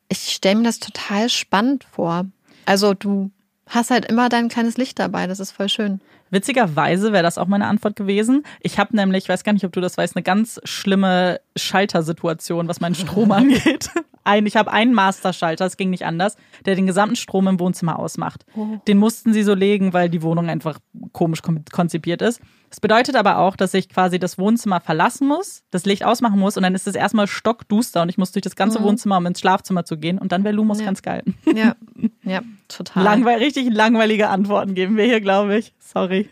ich 0.07 0.31
stelle 0.31 0.55
mir 0.55 0.63
das 0.63 0.79
total 0.79 1.29
spannend 1.29 1.83
vor. 1.91 2.25
Also 2.65 2.93
du 2.95 3.29
hast 3.69 3.91
halt 3.91 4.05
immer 4.05 4.29
dein 4.29 4.49
kleines 4.49 4.77
Licht 4.77 4.99
dabei, 4.99 5.27
das 5.27 5.39
ist 5.39 5.51
voll 5.51 5.69
schön. 5.69 6.01
Witzigerweise 6.31 7.11
wäre 7.11 7.23
das 7.23 7.37
auch 7.37 7.47
meine 7.47 7.65
Antwort 7.67 7.95
gewesen. 7.95 8.43
Ich 8.61 8.77
habe 8.77 8.95
nämlich, 8.95 9.23
ich 9.23 9.29
weiß 9.29 9.43
gar 9.43 9.53
nicht, 9.53 9.65
ob 9.65 9.71
du 9.71 9.81
das 9.81 9.97
weißt, 9.97 10.15
eine 10.15 10.23
ganz 10.23 10.59
schlimme 10.63 11.39
Schaltersituation, 11.55 12.67
was 12.67 12.81
meinen 12.81 12.95
Strom 12.95 13.31
angeht. 13.31 13.89
Ein, 14.29 14.45
ich 14.45 14.55
habe 14.55 14.71
einen 14.71 14.93
Masterschalter, 14.93 15.65
es 15.65 15.75
ging 15.77 15.89
nicht 15.89 16.05
anders, 16.05 16.37
der 16.65 16.75
den 16.75 16.87
gesamten 16.87 17.15
Strom 17.15 17.47
im 17.47 17.59
Wohnzimmer 17.59 17.99
ausmacht. 17.99 18.45
Den 18.87 18.97
mussten 18.97 19.33
sie 19.33 19.43
so 19.43 19.53
legen, 19.53 19.91
weil 19.93 20.09
die 20.09 20.21
Wohnung 20.21 20.47
einfach 20.49 20.79
komisch 21.11 21.41
kon- 21.41 21.65
konzipiert 21.71 22.21
ist. 22.21 22.39
Das 22.69 22.79
bedeutet 22.79 23.15
aber 23.15 23.39
auch, 23.39 23.55
dass 23.55 23.73
ich 23.73 23.89
quasi 23.89 24.19
das 24.19 24.37
Wohnzimmer 24.37 24.79
verlassen 24.79 25.27
muss, 25.27 25.63
das 25.71 25.85
Licht 25.85 26.03
ausmachen 26.05 26.39
muss 26.39 26.55
und 26.55 26.63
dann 26.63 26.75
ist 26.75 26.87
es 26.87 26.95
erstmal 26.95 27.25
stockduster 27.27 28.03
und 28.03 28.09
ich 28.09 28.17
muss 28.19 28.31
durch 28.31 28.43
das 28.43 28.55
ganze 28.55 28.81
Wohnzimmer, 28.83 29.17
um 29.17 29.25
ins 29.25 29.39
Schlafzimmer 29.39 29.85
zu 29.85 29.97
gehen 29.97 30.19
und 30.19 30.31
dann 30.31 30.43
wäre 30.43 30.53
Lumos 30.55 30.79
Ja. 30.79 30.85
ganz 30.85 31.01
geil. 31.01 31.23
Ja, 31.55 31.75
ja, 32.23 32.41
total. 32.67 33.03
Langweil 33.03 33.39
richtig 33.39 33.73
langweilige 33.73 34.29
Antworten 34.29 34.75
geben 34.75 34.97
wir 34.97 35.05
hier, 35.05 35.19
glaube 35.19 35.57
ich. 35.57 35.73
Sorry. 35.79 36.29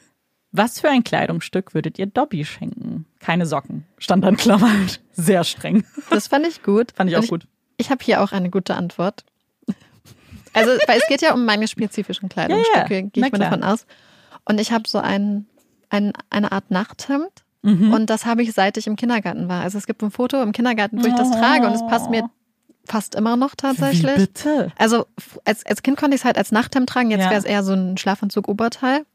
Was 0.52 0.80
für 0.80 0.90
ein 0.90 1.04
Kleidungsstück 1.04 1.74
würdet 1.74 2.00
ihr 2.00 2.06
Dobby 2.06 2.46
schenken? 2.46 3.06
Keine 3.20 3.46
Socken. 3.46 3.86
Stand 3.98 4.24
dann 4.24 4.38
Klammern. 4.38 4.88
Sehr 5.12 5.44
streng. 5.44 5.84
Das 6.10 6.28
fand 6.28 6.48
ich 6.48 6.64
gut. 6.64 6.94
Fand 6.96 7.10
ich 7.10 7.18
Und 7.18 7.26
auch 7.26 7.28
gut. 7.30 7.48
Ich 7.78 7.90
habe 7.92 8.04
hier 8.04 8.22
auch 8.22 8.32
eine 8.32 8.50
gute 8.50 8.76
Antwort. 8.76 9.24
Also, 10.54 10.72
weil 10.88 10.98
es 11.00 11.08
geht 11.08 11.22
ja 11.22 11.34
um 11.34 11.46
meine 11.46 11.68
spezifischen 11.68 12.30
Kleidungsstücke, 12.30 12.94
Ja, 12.96 13.00
ja. 13.02 13.08
gehe 13.10 13.26
ich 13.26 13.32
mal 13.32 13.38
davon 13.38 13.64
aus. 13.64 13.86
Und 14.46 14.60
ich 14.60 14.72
habe 14.72 14.88
so 14.88 14.98
ein, 14.98 15.46
ein, 15.90 16.14
eine 16.32 16.52
Art 16.52 16.72
Nachthemd. 16.72 17.30
Mhm. 17.62 17.94
Und 17.94 18.10
das 18.10 18.26
habe 18.26 18.42
ich 18.42 18.54
seit 18.54 18.78
ich 18.78 18.88
im 18.88 18.96
Kindergarten 18.96 19.50
war. 19.50 19.62
Also 19.64 19.78
es 19.78 19.86
gibt 19.86 20.02
ein 20.02 20.10
Foto 20.10 20.42
im 20.42 20.54
Kindergarten, 20.54 21.04
wo 21.04 21.08
ich 21.08 21.14
das 21.16 21.30
trage 21.32 21.68
und 21.68 21.74
es 21.74 21.86
passt 21.88 22.10
mir 22.10 22.28
fast 22.86 23.14
immer 23.16 23.36
noch 23.36 23.52
Wie 23.52 23.56
tatsächlich. 23.58 24.16
bitte? 24.16 24.72
Also 24.78 25.06
als, 25.46 25.66
als 25.66 25.84
Kind 25.84 25.98
konnte 25.98 26.16
ich 26.16 26.22
es 26.22 26.26
halt 26.26 26.38
als 26.38 26.52
Nachthemd 26.52 26.90
tragen, 26.90 27.12
jetzt 27.12 27.24
Ja. 27.26 27.30
wäre 27.30 27.40
es 27.40 27.46
eher 27.46 27.62
so 27.64 27.74
ein 27.74 27.98
Schlafanzug-Oberteil. 27.98 29.06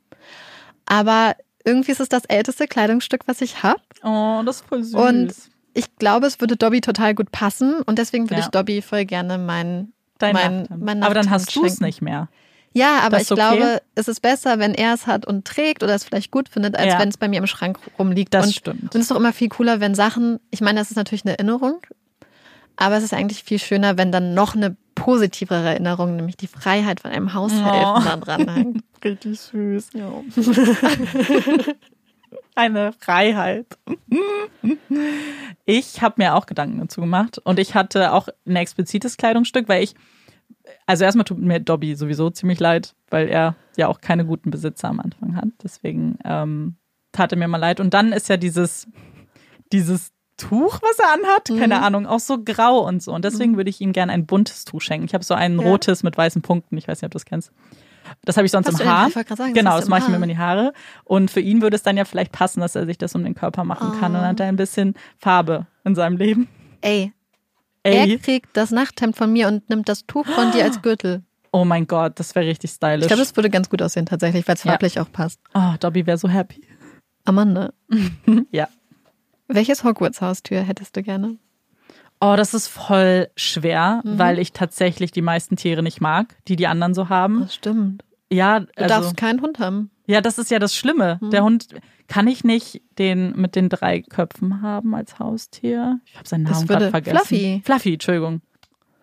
Aber 0.86 1.34
irgendwie 1.64 1.92
ist 1.92 2.00
es 2.00 2.08
das 2.08 2.24
älteste 2.26 2.66
Kleidungsstück, 2.68 3.22
was 3.26 3.40
ich 3.40 3.62
habe. 3.62 3.80
Oh, 4.02 4.42
das 4.44 4.56
ist 4.60 4.66
voll 4.68 4.82
süß. 4.84 4.94
Und 4.94 5.34
ich 5.74 5.96
glaube, 5.96 6.26
es 6.26 6.40
würde 6.40 6.56
Dobby 6.56 6.80
total 6.80 7.14
gut 7.14 7.30
passen 7.32 7.76
und 7.86 7.98
deswegen 7.98 8.24
würde 8.24 8.40
Ja. 8.40 8.46
ich 8.46 8.48
Dobby 8.50 8.82
voll 8.82 9.04
gerne 9.04 9.38
mein, 9.38 9.92
Dein 10.18 10.34
mein, 10.34 10.60
Nachthemd. 10.62 10.84
mein 10.84 11.02
Aber 11.02 11.14
dann 11.14 11.24
Nachthemd 11.26 11.46
hast 11.48 11.56
du 11.56 11.64
es 11.64 11.80
nicht 11.80 12.02
mehr. 12.02 12.28
Ja, 12.74 13.00
aber 13.02 13.20
ich 13.20 13.30
okay? 13.30 13.34
glaube, 13.34 13.82
es 13.94 14.08
ist 14.08 14.20
besser, 14.22 14.58
wenn 14.58 14.72
er 14.72 14.94
es 14.94 15.06
hat 15.06 15.26
und 15.26 15.44
trägt 15.44 15.82
oder 15.82 15.94
es 15.94 16.04
vielleicht 16.04 16.30
gut 16.30 16.48
findet, 16.48 16.74
als 16.78 16.92
Ja. 16.94 16.98
wenn 16.98 17.08
es 17.10 17.18
bei 17.18 17.28
mir 17.28 17.36
im 17.38 17.46
Schrank 17.46 17.78
rumliegt. 17.98 18.32
Das 18.32 18.46
und, 18.46 18.52
stimmt. 18.54 18.82
Und 18.84 18.94
es 18.94 19.02
ist 19.02 19.10
doch 19.10 19.16
immer 19.16 19.32
viel 19.34 19.50
cooler, 19.50 19.80
wenn 19.80 19.94
Sachen, 19.94 20.40
ich 20.50 20.62
meine, 20.62 20.78
das 20.80 20.90
ist 20.90 20.96
natürlich 20.96 21.24
eine 21.26 21.32
Erinnerung, 21.38 21.80
aber 22.76 22.96
es 22.96 23.04
ist 23.04 23.12
eigentlich 23.12 23.44
viel 23.44 23.58
schöner, 23.58 23.98
wenn 23.98 24.10
dann 24.10 24.32
noch 24.32 24.54
eine 24.54 24.74
positivere 24.94 25.68
Erinnerung, 25.70 26.16
nämlich 26.16 26.36
die 26.38 26.46
Freiheit 26.46 27.00
von 27.00 27.10
einem 27.10 27.34
Haushelfen 27.34 27.64
Oh. 27.68 28.00
da 28.04 28.16
dran 28.16 28.48
hängt. 28.48 28.84
Richtig 29.04 29.38
süß. 29.40 29.90
Eine 32.54 32.92
Freiheit. 32.92 33.66
Ich 35.64 36.02
habe 36.02 36.14
mir 36.18 36.34
auch 36.34 36.46
Gedanken 36.46 36.78
dazu 36.80 37.00
gemacht 37.00 37.38
und 37.38 37.58
ich 37.58 37.74
hatte 37.74 38.12
auch 38.12 38.28
ein 38.46 38.56
explizites 38.56 39.16
Kleidungsstück, 39.16 39.68
weil 39.68 39.82
ich, 39.82 39.94
also 40.86 41.04
erstmal 41.04 41.24
tut 41.24 41.38
mir 41.38 41.60
Dobby 41.60 41.94
sowieso 41.94 42.30
ziemlich 42.30 42.60
leid, 42.60 42.94
weil 43.10 43.28
er 43.28 43.56
ja 43.76 43.88
auch 43.88 44.00
keine 44.00 44.26
guten 44.26 44.50
Besitzer 44.50 44.88
am 44.88 45.00
Anfang 45.00 45.34
hat. 45.36 45.48
Deswegen 45.62 46.18
ähm, 46.24 46.76
tat 47.12 47.32
er 47.32 47.38
mir 47.38 47.48
mal 47.48 47.56
leid. 47.56 47.80
Und 47.80 47.94
dann 47.94 48.12
ist 48.12 48.28
ja 48.28 48.36
dieses, 48.36 48.86
dieses 49.72 50.12
Tuch, 50.36 50.80
was 50.82 50.98
er 50.98 51.12
anhat, 51.14 51.48
keine 51.48 51.78
Mhm. 51.78 51.84
Ahnung, 51.84 52.06
auch 52.06 52.20
so 52.20 52.38
grau 52.42 52.86
und 52.86 53.02
so. 53.02 53.12
Und 53.12 53.24
deswegen 53.24 53.56
würde 53.56 53.70
ich 53.70 53.80
ihm 53.80 53.92
gerne 53.92 54.12
ein 54.12 54.26
buntes 54.26 54.64
Tuch 54.64 54.80
schenken. 54.82 55.06
Ich 55.06 55.14
habe 55.14 55.24
so 55.24 55.34
ein 55.34 55.58
Ja. 55.58 55.66
rotes 55.66 56.02
mit 56.02 56.16
weißen 56.18 56.42
Punkten. 56.42 56.76
Ich 56.76 56.88
weiß 56.88 57.00
nicht, 57.00 57.06
ob 57.06 57.12
du 57.12 57.16
das 57.16 57.24
kennst. 57.24 57.52
Das 58.24 58.36
habe 58.36 58.46
ich 58.46 58.52
sonst 58.52 58.66
Hast 58.68 58.74
im 58.74 58.86
den- 58.86 58.88
Haar. 58.88 59.10
gerade 59.10 59.36
sagen, 59.36 59.54
das 59.54 59.58
genau, 59.62 59.76
das 59.76 59.84
im 59.84 59.90
mache 59.90 60.02
ich 60.02 60.08
mir 60.08 60.16
immer 60.16 60.24
in 60.24 60.30
die 60.30 60.38
Haare. 60.38 60.72
Und 61.04 61.30
für 61.30 61.40
ihn 61.40 61.62
würde 61.62 61.76
es 61.76 61.82
dann 61.82 61.96
ja 61.96 62.04
vielleicht 62.04 62.32
passen, 62.32 62.60
dass 62.60 62.74
er 62.76 62.86
sich 62.86 62.98
das 62.98 63.14
um 63.14 63.24
den 63.24 63.34
Körper 63.34 63.64
machen 63.64 63.98
kann. 64.00 64.14
Und 64.14 64.22
hat 64.22 64.40
er 64.40 64.46
ein 64.46 64.56
bisschen 64.56 64.94
Farbe 65.18 65.66
in 65.84 65.94
seinem 65.94 66.16
Leben. 66.16 66.48
Ey, 66.80 67.12
Ey, 67.84 68.12
er 68.12 68.18
kriegt 68.18 68.56
das 68.56 68.70
Nachthemd 68.70 69.16
von 69.16 69.32
mir 69.32 69.48
und 69.48 69.68
nimmt 69.68 69.88
das 69.88 70.06
Tuch 70.06 70.26
von 70.26 70.52
dir 70.52 70.64
als 70.64 70.82
Gürtel. 70.82 71.22
oh 71.54 71.64
mein 71.64 71.86
Gott, 71.86 72.18
das 72.18 72.34
wäre 72.34 72.46
richtig 72.46 72.70
stylisch. 72.70 73.02
Ich 73.02 73.06
glaube, 73.08 73.22
das 73.22 73.34
würde 73.36 73.50
ganz 73.50 73.68
gut 73.68 73.82
aussehen 73.82 74.06
tatsächlich, 74.06 74.46
weil 74.48 74.54
es 74.54 74.64
Ja. 74.64 74.70
farblich 74.72 74.98
auch 75.00 75.10
passt. 75.12 75.40
oh, 75.54 75.74
Dobby 75.80 76.06
wäre 76.06 76.16
so 76.16 76.28
happy. 76.28 76.62
Amanda, 77.24 77.72
Ja. 78.52 78.68
welches 79.48 79.84
Hogwarts-Haustür 79.84 80.60
hättest 80.62 80.96
du 80.96 81.02
gerne? 81.02 81.36
Oh, 82.24 82.34
das 82.36 82.54
ist 82.54 82.68
voll 82.68 83.28
schwer, 83.36 84.00
Mhm. 84.04 84.18
weil 84.18 84.38
ich 84.38 84.52
tatsächlich 84.52 85.10
die 85.10 85.22
meisten 85.22 85.56
Tiere 85.56 85.82
nicht 85.82 86.00
mag, 86.00 86.36
die 86.46 86.54
die 86.56 86.66
anderen 86.68 86.94
so 86.94 87.08
haben. 87.08 87.40
Das 87.40 87.54
stimmt. 87.54 88.04
Ja, 88.30 88.60
Du 88.60 88.66
also, 88.76 88.88
darfst 88.94 89.16
keinen 89.16 89.40
Hund 89.42 89.58
haben. 89.58 89.90
ja, 90.06 90.20
das 90.20 90.38
ist 90.38 90.50
ja 90.50 90.58
das 90.60 90.76
Schlimme. 90.76 91.18
Mhm. 91.20 91.30
Der 91.30 91.42
Hund 91.44 91.66
kann 92.08 92.28
ich 92.28 92.44
nicht 92.44 92.80
den 92.98 93.32
mit 93.36 93.56
den 93.56 93.68
drei 93.68 94.02
Köpfen 94.02 94.62
haben 94.62 94.94
als 94.94 95.18
Haustier. 95.18 95.98
Ich 96.06 96.16
habe 96.16 96.28
seinen 96.28 96.44
Namen 96.44 96.66
gerade 96.66 96.90
vergessen. 96.90 97.16
Fluffy. 97.16 97.62
Fluffy, 97.64 97.92
Entschuldigung. 97.94 98.40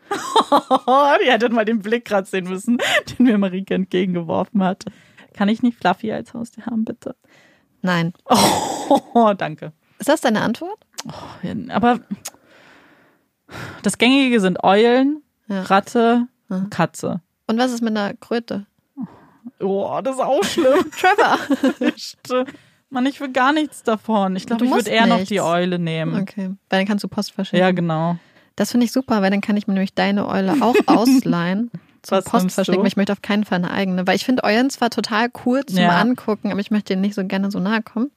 Die 1.24 1.30
hättet 1.30 1.52
mal 1.52 1.66
den 1.66 1.80
Blick 1.80 2.06
gerade 2.06 2.28
sehen 2.28 2.46
müssen, 2.50 2.78
den 3.10 3.26
mir 3.26 3.38
Marike 3.38 3.74
entgegengeworfen 3.76 4.64
hat. 4.64 4.86
Kann 5.34 5.50
ich 5.50 5.62
nicht 5.62 5.78
Fluffy 5.78 6.12
als 6.12 6.34
Haustier 6.34 6.66
haben, 6.66 6.86
bitte? 6.86 7.16
Nein. 7.82 8.14
Oh, 9.14 9.34
danke. 9.38 9.72
Ist 10.00 10.10
das 10.10 10.22
deine 10.22 10.42
Antwort? 10.42 10.80
Aber 11.70 12.00
das 13.84 13.98
Gängige 13.98 14.40
sind 14.40 14.64
Eulen, 14.64 15.22
Ja. 15.48 15.64
Ratte, 15.64 16.28
Mhm. 16.50 16.70
Katze. 16.70 17.22
Und 17.48 17.58
was 17.60 17.72
ist 17.72 17.82
mit 17.82 17.96
einer 17.96 18.14
Kröte? 18.16 18.66
Oh, 19.60 20.00
das 20.04 20.16
ist 20.16 20.22
auch 20.22 20.44
schlimm. 20.44 20.86
Trevor. 20.98 22.46
Mann, 22.90 23.06
ich 23.06 23.20
will 23.22 23.32
gar 23.32 23.54
nichts 23.54 23.84
davon. 23.84 24.36
Ich 24.36 24.46
glaube, 24.48 24.66
ich 24.66 24.72
würde 24.72 24.90
eher 24.90 25.06
noch 25.06 25.18
nichts. 25.18 25.30
die 25.30 25.42
Eule 25.42 25.78
nehmen. 25.80 26.20
Okay. 26.22 26.48
Weil 26.70 26.80
dann 26.80 26.88
kannst 26.88 27.04
du 27.04 27.08
Post 27.08 27.32
verschicken. 27.32 27.60
Ja, 27.60 27.72
genau. 27.72 28.18
Das 28.56 28.72
finde 28.72 28.86
ich 28.86 28.92
super, 28.92 29.22
weil 29.22 29.30
dann 29.32 29.42
kann 29.42 29.58
ich 29.58 29.68
mir 29.68 29.74
nämlich 29.74 29.94
deine 29.94 30.28
Eule 30.28 30.56
auch 30.62 30.76
ausleihen. 30.88 31.70
Zum 32.02 32.18
Was 32.18 32.26
Post 32.26 32.52
verschicken, 32.52 32.82
weil 32.82 32.88
ich 32.88 32.96
möchte 32.98 33.12
auf 33.14 33.22
keinen 33.22 33.44
Fall 33.46 33.58
eine 33.58 33.72
eigene. 33.72 34.08
Weil 34.08 34.16
ich 34.16 34.26
finde 34.26 34.44
Eulen 34.44 34.70
zwar 34.70 34.90
total 34.90 35.30
cool 35.46 35.66
zum 35.66 35.78
Ja. 35.78 36.00
Angucken, 36.00 36.52
aber 36.52 36.60
ich 36.62 36.72
möchte 36.72 36.94
denen 36.94 37.02
nicht 37.02 37.16
so 37.16 37.24
gerne 37.26 37.52
so 37.52 37.60
nahe 37.60 37.82
kommen. 37.84 38.10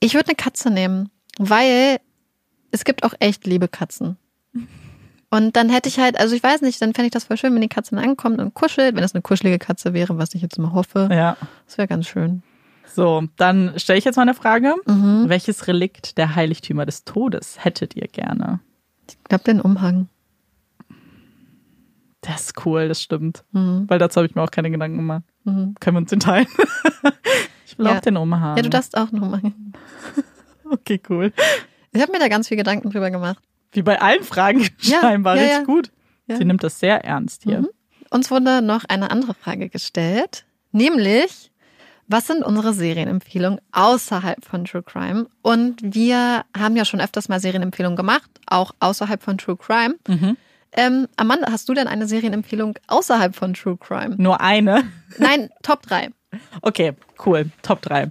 Ich 0.00 0.14
würde 0.14 0.26
eine 0.28 0.36
Katze 0.36 0.70
nehmen, 0.70 1.10
weil 1.38 1.98
es 2.72 2.84
gibt 2.84 3.04
auch 3.04 3.14
echt 3.20 3.46
liebe 3.46 3.68
Katzen. 3.68 4.16
Und 5.30 5.56
dann 5.56 5.68
hätte 5.68 5.88
ich 5.88 5.98
halt, 5.98 6.18
also 6.18 6.34
ich 6.34 6.42
weiß 6.42 6.62
nicht, 6.62 6.80
dann 6.80 6.94
fände 6.94 7.06
ich 7.06 7.12
das 7.12 7.24
voll 7.24 7.36
schön, 7.36 7.54
wenn 7.54 7.60
die 7.60 7.68
Katze 7.68 7.94
dann 7.94 8.02
ankommt 8.04 8.38
und 8.40 8.54
kuschelt, 8.54 8.96
wenn 8.96 9.04
es 9.04 9.14
eine 9.14 9.20
kuschelige 9.22 9.58
Katze 9.58 9.92
wäre, 9.92 10.16
was 10.16 10.34
ich 10.34 10.40
jetzt 10.42 10.56
immer 10.56 10.72
hoffe. 10.72 11.08
Ja. 11.12 11.36
Das 11.66 11.76
wäre 11.76 11.86
ganz 11.88 12.06
schön. 12.06 12.42
So, 12.86 13.24
dann 13.36 13.74
stelle 13.78 13.98
ich 13.98 14.06
jetzt 14.06 14.16
mal 14.16 14.22
eine 14.22 14.32
Frage. 14.34 14.74
Mhm. 14.86 15.24
Welches 15.28 15.66
Relikt 15.68 16.16
der 16.16 16.34
Heiligtümer 16.34 16.86
des 16.86 17.04
Todes 17.04 17.62
hättet 17.62 17.94
ihr 17.94 18.08
gerne? 18.08 18.60
Ich 19.08 19.22
glaube, 19.24 19.44
den 19.44 19.60
Umhang. 19.60 20.08
Das 22.22 22.44
ist 22.46 22.66
cool, 22.66 22.88
das 22.88 23.02
stimmt. 23.02 23.44
Mhm. 23.52 23.84
Weil 23.88 23.98
dazu 23.98 24.16
habe 24.16 24.26
ich 24.26 24.34
mir 24.34 24.42
auch 24.42 24.50
keine 24.50 24.70
Gedanken 24.70 24.96
gemacht. 24.96 25.22
Mhm. 25.44 25.74
Können 25.78 25.96
wir 25.96 26.00
uns 26.00 26.10
den 26.10 26.20
teilen? 26.20 26.46
ich 27.66 27.78
will 27.78 27.86
Ja. 27.86 27.96
auch 27.96 28.00
den 28.00 28.16
Umhang. 28.16 28.56
Ja, 28.56 28.62
du 28.62 28.70
darfst 28.70 28.96
auch 28.96 29.12
einen 29.12 29.22
Umhang. 29.22 29.54
Okay, 30.70 31.00
cool. 31.08 31.32
Ich 31.92 32.02
habe 32.02 32.12
mir 32.12 32.18
da 32.18 32.28
ganz 32.28 32.48
viel 32.48 32.58
Gedanken 32.58 32.90
drüber 32.90 33.10
gemacht. 33.10 33.42
Wie 33.72 33.82
bei 33.82 34.00
allen 34.00 34.22
Fragen 34.24 34.66
Ja, 34.80 35.00
scheinbar. 35.00 35.36
ja, 35.36 35.42
Richtig 35.42 35.58
ja. 35.58 35.64
gut. 35.64 35.90
Sie 36.26 36.44
nimmt 36.44 36.62
das 36.62 36.78
sehr 36.78 37.04
ernst 37.04 37.44
hier. 37.44 37.60
Mhm. 37.62 37.68
Uns 38.10 38.30
wurde 38.30 38.60
noch 38.62 38.84
eine 38.84 39.10
andere 39.10 39.34
Frage 39.34 39.68
gestellt, 39.68 40.44
nämlich, 40.72 41.50
was 42.06 42.26
sind 42.26 42.42
unsere 42.42 42.72
Serienempfehlungen 42.74 43.60
außerhalb 43.72 44.44
von 44.44 44.64
True 44.64 44.82
Crime? 44.82 45.26
Und 45.42 45.80
wir 45.82 46.44
haben 46.56 46.76
ja 46.76 46.84
schon 46.84 47.00
öfters 47.00 47.28
mal 47.28 47.40
Serienempfehlungen 47.40 47.96
gemacht, 47.96 48.30
auch 48.46 48.72
außerhalb 48.80 49.22
von 49.22 49.36
True 49.38 49.56
Crime. 49.56 49.94
Mhm. 50.06 50.36
Ähm, 50.72 51.08
Amanda, 51.16 51.50
hast 51.50 51.68
du 51.70 51.74
denn 51.74 51.86
eine 51.88 52.06
Serienempfehlung 52.06 52.74
außerhalb 52.88 53.34
von 53.34 53.54
True 53.54 53.78
Crime? 53.78 54.16
Nur 54.18 54.40
eine. 54.42 54.84
Nein, 55.18 55.48
Top 55.62 55.82
3. 55.82 56.10
Okay, 56.60 56.92
cool. 57.24 57.46
Top 57.62 57.80
3. 57.80 58.10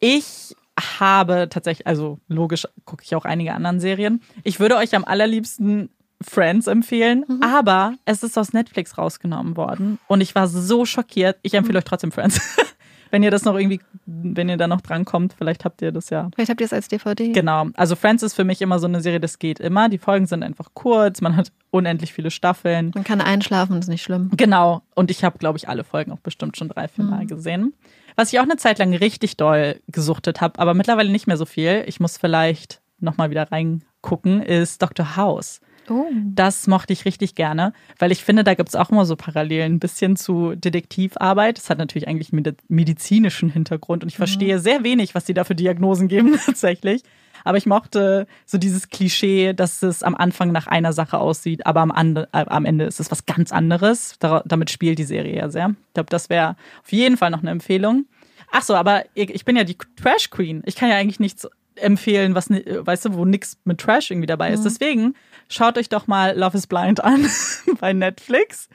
Ich 0.00 0.54
habe 0.78 1.48
tatsächlich, 1.50 1.86
also 1.86 2.18
logisch 2.28 2.66
gucke 2.84 3.02
ich 3.04 3.14
auch 3.14 3.24
einige 3.24 3.52
anderen 3.54 3.80
Serien. 3.80 4.20
Ich 4.42 4.60
würde 4.60 4.76
euch 4.76 4.94
am 4.94 5.04
allerliebsten 5.04 5.90
Friends 6.20 6.66
empfehlen, 6.66 7.24
Mhm. 7.28 7.42
aber 7.42 7.94
es 8.04 8.22
ist 8.22 8.38
aus 8.38 8.52
Netflix 8.52 8.96
rausgenommen 8.98 9.56
worden 9.56 9.98
und 10.08 10.20
ich 10.20 10.34
war 10.34 10.48
so 10.48 10.84
schockiert. 10.84 11.38
Ich 11.42 11.52
Mhm. 11.52 11.58
empfehle 11.58 11.78
euch 11.78 11.84
trotzdem 11.84 12.12
Friends. 12.12 12.40
wenn 13.10 13.22
ihr 13.22 13.30
das 13.30 13.44
noch 13.44 13.56
irgendwie, 13.56 13.80
wenn 14.06 14.48
ihr 14.48 14.56
da 14.56 14.66
noch 14.66 14.80
drankommt, 14.80 15.34
vielleicht 15.38 15.64
habt 15.64 15.82
ihr 15.82 15.92
das 15.92 16.10
ja. 16.10 16.30
Vielleicht 16.34 16.50
habt 16.50 16.60
ihr 16.60 16.64
es 16.64 16.72
als 16.72 16.88
DVD. 16.88 17.30
Genau. 17.32 17.66
Also 17.74 17.94
Friends 17.94 18.22
ist 18.24 18.34
für 18.34 18.42
mich 18.44 18.60
immer 18.62 18.78
so 18.80 18.86
eine 18.88 19.00
Serie, 19.02 19.20
das 19.20 19.38
geht 19.38 19.60
immer. 19.60 19.88
Die 19.88 19.98
Folgen 19.98 20.26
sind 20.26 20.42
einfach 20.42 20.70
kurz, 20.74 21.20
man 21.20 21.36
hat 21.36 21.52
unendlich 21.70 22.12
viele 22.12 22.30
Staffeln. 22.32 22.90
Man 22.94 23.04
kann 23.04 23.20
einschlafen, 23.20 23.78
ist 23.78 23.88
nicht 23.88 24.02
schlimm. 24.02 24.30
Genau. 24.36 24.82
Und 24.94 25.10
ich 25.12 25.22
habe, 25.24 25.38
glaube 25.38 25.58
ich, 25.58 25.68
alle 25.68 25.84
Folgen 25.84 26.10
auch 26.10 26.20
bestimmt 26.20 26.56
schon 26.56 26.68
drei, 26.68 26.88
vier 26.88 27.04
Mal 27.04 27.26
gesehen. 27.26 27.74
Was 28.16 28.32
ich 28.32 28.38
auch 28.38 28.44
eine 28.44 28.56
Zeit 28.56 28.78
lang 28.78 28.94
richtig 28.94 29.36
doll 29.36 29.80
gesuchtet 29.88 30.40
habe, 30.40 30.58
aber 30.60 30.74
mittlerweile 30.74 31.10
nicht 31.10 31.26
mehr 31.26 31.36
so 31.36 31.46
viel. 31.46 31.84
Ich 31.86 32.00
muss 32.00 32.16
vielleicht 32.16 32.80
nochmal 33.00 33.30
wieder 33.30 33.50
reingucken, 33.50 34.40
ist 34.40 34.80
Dr. 34.80 35.16
House. 35.16 35.60
Oh. 35.88 36.06
Das 36.12 36.66
mochte 36.66 36.92
ich 36.92 37.04
richtig 37.04 37.34
gerne, 37.34 37.72
weil 37.98 38.12
ich 38.12 38.24
finde, 38.24 38.44
da 38.44 38.54
gibt 38.54 38.68
es 38.68 38.76
auch 38.76 38.90
immer 38.90 39.04
so 39.04 39.16
Parallelen, 39.16 39.74
ein 39.74 39.78
bisschen 39.80 40.16
zu 40.16 40.54
Detektivarbeit. 40.54 41.58
Das 41.58 41.70
hat 41.70 41.78
natürlich 41.78 42.08
eigentlich 42.08 42.32
einen 42.32 42.56
medizinischen 42.68 43.50
Hintergrund 43.50 44.02
und 44.02 44.08
ich 44.08 44.16
verstehe 44.16 44.58
sehr 44.58 44.84
wenig, 44.84 45.14
was 45.14 45.26
sie 45.26 45.34
da 45.34 45.44
für 45.44 45.54
Diagnosen 45.54 46.08
geben 46.08 46.38
tatsächlich. 46.46 47.02
Aber 47.46 47.58
ich 47.58 47.66
mochte 47.66 48.26
so 48.46 48.56
dieses 48.56 48.88
Klischee, 48.88 49.52
dass 49.52 49.82
es 49.82 50.02
am 50.02 50.14
Anfang 50.14 50.50
nach 50.50 50.66
einer 50.66 50.94
Sache 50.94 51.18
aussieht, 51.18 51.66
aber 51.66 51.82
am, 51.82 51.90
Ande, 51.90 52.28
äh, 52.32 52.46
am 52.46 52.64
Ende 52.64 52.86
ist 52.86 53.00
es 53.00 53.10
was 53.10 53.26
ganz 53.26 53.52
anderes. 53.52 54.16
Da, 54.18 54.42
damit 54.46 54.70
spielt 54.70 54.98
die 54.98 55.04
Serie 55.04 55.36
ja 55.36 55.50
sehr. 55.50 55.74
Ich 55.88 55.94
glaube, 55.94 56.08
das 56.10 56.30
wäre 56.30 56.56
auf 56.82 56.92
jeden 56.92 57.18
Fall 57.18 57.30
noch 57.30 57.42
eine 57.42 57.50
Empfehlung. 57.50 58.06
Ach 58.50 58.62
so, 58.62 58.74
aber 58.74 59.04
ich 59.14 59.44
bin 59.44 59.56
ja 59.56 59.64
die 59.64 59.76
Trash 59.96 60.30
Queen. 60.30 60.62
Ich 60.64 60.76
kann 60.76 60.88
ja 60.88 60.96
eigentlich 60.96 61.20
nichts 61.20 61.46
empfehlen, 61.76 62.34
was 62.34 62.50
weißt 62.50 63.06
du, 63.06 63.14
wo 63.14 63.24
nichts 63.24 63.58
mit 63.64 63.78
Trash 63.78 64.10
irgendwie 64.10 64.26
dabei 64.26 64.52
ist. 64.52 64.60
Mhm. 64.60 64.64
Deswegen 64.64 65.14
schaut 65.48 65.78
euch 65.78 65.88
doch 65.88 66.06
mal 66.06 66.36
Love 66.36 66.56
is 66.56 66.66
Blind 66.66 67.02
an 67.02 67.28
bei 67.80 67.92
Netflix, 67.92 68.68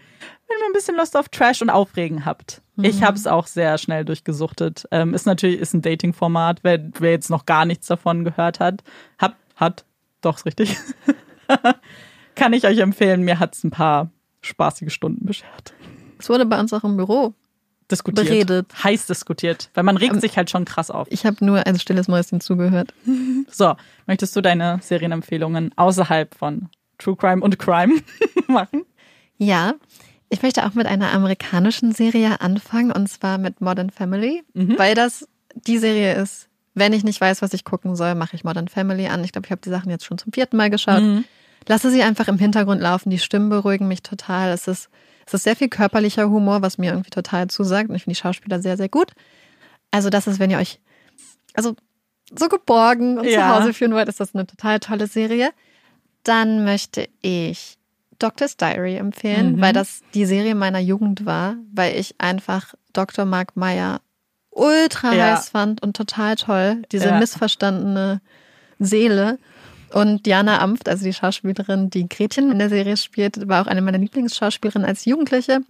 wenn 0.47 0.57
ihr 0.59 0.65
ein 0.65 0.73
bisschen 0.73 0.95
Lust 0.95 1.15
auf 1.15 1.29
Trash 1.29 1.61
und 1.61 1.69
Aufregen 1.69 2.25
habt. 2.25 2.61
Mhm. 2.75 2.85
Ich 2.85 3.03
habe 3.03 3.17
es 3.17 3.27
auch 3.27 3.47
sehr 3.47 3.77
schnell 3.77 4.05
durchgesuchtet. 4.05 4.87
Ähm, 4.91 5.13
ist 5.13 5.25
natürlich 5.25 5.59
ist 5.59 5.73
ein 5.73 5.81
Dating-Format, 5.81 6.59
wer, 6.63 6.79
wer 6.99 7.11
jetzt 7.11 7.29
noch 7.29 7.45
gar 7.45 7.65
nichts 7.65 7.87
davon 7.87 8.23
gehört 8.23 8.59
hat, 8.59 8.83
hat, 9.17 9.35
hat, 9.55 9.85
doch 10.21 10.37
ist 10.37 10.45
richtig. 10.45 10.77
Kann 12.35 12.53
ich 12.53 12.65
euch 12.65 12.79
empfehlen. 12.79 13.23
Mir 13.23 13.39
hat 13.39 13.55
es 13.55 13.63
ein 13.63 13.71
paar 13.71 14.11
spaßige 14.41 14.93
Stunden 14.93 15.25
beschert. 15.25 15.73
Es 16.17 16.29
wurde 16.29 16.45
bei 16.45 16.59
uns 16.59 16.73
auch 16.73 16.83
im 16.83 16.97
Büro 16.97 17.33
diskutiert. 17.91 18.27
Beredet. 18.27 18.83
Heiß 18.83 19.07
diskutiert. 19.07 19.69
Weil 19.73 19.83
man 19.83 19.97
regt 19.97 20.13
um, 20.13 20.19
sich 20.19 20.37
halt 20.37 20.49
schon 20.49 20.65
krass 20.65 20.91
auf. 20.91 21.07
Ich 21.09 21.25
habe 21.25 21.43
nur 21.43 21.65
ein 21.65 21.79
stilles 21.79 22.07
Mäuschen 22.07 22.41
zugehört. 22.41 22.93
So, 23.51 23.75
möchtest 24.05 24.35
du 24.35 24.41
deine 24.41 24.79
Serienempfehlungen 24.81 25.71
außerhalb 25.75 26.35
von 26.35 26.69
True 26.99 27.15
Crime 27.15 27.41
und 27.41 27.57
Crime 27.57 27.99
machen? 28.47 28.85
Ja. 29.37 29.73
Ich 30.29 30.43
möchte 30.43 30.65
auch 30.65 30.75
mit 30.75 30.85
einer 30.85 31.11
amerikanischen 31.11 31.91
Serie 31.91 32.41
anfangen 32.41 32.91
und 32.91 33.07
zwar 33.07 33.39
mit 33.39 33.61
Modern 33.61 33.89
Family, 33.89 34.43
mhm. 34.53 34.77
weil 34.77 34.93
das 34.93 35.27
die 35.55 35.79
Serie 35.79 36.13
ist. 36.15 36.47
Wenn 36.75 36.93
ich 36.93 37.03
nicht 37.03 37.19
weiß, 37.19 37.41
was 37.41 37.53
ich 37.53 37.65
gucken 37.65 37.95
soll, 37.95 38.13
mache 38.13 38.35
ich 38.35 38.43
Modern 38.43 38.67
Family 38.67 39.07
an. 39.07 39.23
Ich 39.23 39.31
glaube, 39.31 39.47
ich 39.47 39.51
habe 39.51 39.61
die 39.61 39.69
Sachen 39.69 39.89
jetzt 39.89 40.05
schon 40.05 40.19
zum 40.19 40.31
vierten 40.31 40.55
Mal 40.55 40.69
geschaut. 40.69 41.01
Mhm. 41.01 41.25
Lasse 41.67 41.89
sie 41.89 42.03
einfach 42.03 42.27
im 42.27 42.37
Hintergrund 42.37 42.81
laufen. 42.81 43.09
Die 43.09 43.19
Stimmen 43.19 43.49
beruhigen 43.49 43.87
mich 43.87 44.03
total. 44.03 44.51
Es 44.51 44.67
ist 44.67 44.89
es 45.29 45.41
ist 45.41 45.43
sehr 45.43 45.55
viel 45.55 45.69
körperlicher 45.69 46.29
Humor, 46.29 46.61
was 46.61 46.77
mir 46.77 46.91
irgendwie 46.91 47.11
total 47.11 47.47
zusagt. 47.49 47.89
Und 47.89 47.95
ich 47.95 48.03
finde 48.03 48.15
die 48.15 48.21
Schauspieler 48.21 48.59
sehr, 48.61 48.77
sehr 48.77 48.89
gut. 48.89 49.11
Also, 49.91 50.09
das 50.09 50.27
ist, 50.27 50.39
wenn 50.39 50.49
ihr 50.49 50.57
euch, 50.57 50.79
also 51.53 51.75
so 52.37 52.47
geborgen 52.47 53.19
und 53.19 53.25
ja. 53.25 53.39
zu 53.39 53.47
Hause 53.47 53.73
führen 53.73 53.93
wollt, 53.93 54.09
ist 54.09 54.19
das 54.19 54.33
eine 54.33 54.47
total 54.47 54.79
tolle 54.79 55.07
Serie. 55.07 55.51
Dann 56.23 56.63
möchte 56.63 57.07
ich 57.21 57.77
Doctor's 58.17 58.57
Diary 58.57 58.97
empfehlen, 58.97 59.55
mhm. 59.55 59.61
weil 59.61 59.73
das 59.73 60.01
die 60.13 60.25
Serie 60.25 60.55
meiner 60.55 60.79
Jugend 60.79 61.25
war, 61.25 61.55
weil 61.73 61.95
ich 61.95 62.15
einfach 62.19 62.73
Dr. 62.93 63.25
Mark 63.25 63.55
Meyer 63.55 64.01
ultra 64.49 65.13
ja. 65.13 65.37
heiß 65.37 65.49
fand 65.49 65.81
und 65.81 65.95
total 65.95 66.35
toll. 66.35 66.81
Diese 66.91 67.09
ja. 67.09 67.19
missverstandene 67.19 68.21
Seele. 68.79 69.37
Und 69.91 70.25
Diana 70.25 70.61
Amft, 70.61 70.87
also 70.87 71.03
die 71.03 71.13
Schauspielerin, 71.13 71.89
die 71.89 72.07
Gretchen 72.07 72.51
in 72.51 72.59
der 72.59 72.69
Serie 72.69 72.97
spielt, 72.97 73.47
war 73.47 73.63
auch 73.63 73.67
eine 73.67 73.81
meiner 73.81 73.97
Lieblingsschauspielerinnen 73.97 74.87
als 74.87 75.05
Jugendliche. 75.05 75.61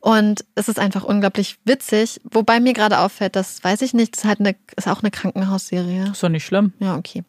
Und 0.00 0.44
es 0.54 0.68
ist 0.68 0.78
einfach 0.78 1.02
unglaublich 1.02 1.58
witzig, 1.64 2.20
wobei 2.24 2.60
mir 2.60 2.72
gerade 2.72 2.98
auffällt, 3.00 3.34
das 3.34 3.62
weiß 3.64 3.82
ich 3.82 3.94
nicht, 3.94 4.16
das 4.16 4.24
ist 4.24 4.28
halt 4.28 4.40
eine, 4.40 4.54
ist 4.76 4.86
auch 4.86 5.02
eine 5.02 5.10
Krankenhausserie. 5.10 6.10
Ist 6.12 6.22
doch 6.22 6.28
nicht 6.28 6.44
schlimm. 6.44 6.72
Ja, 6.78 6.96
okay. 6.96 7.24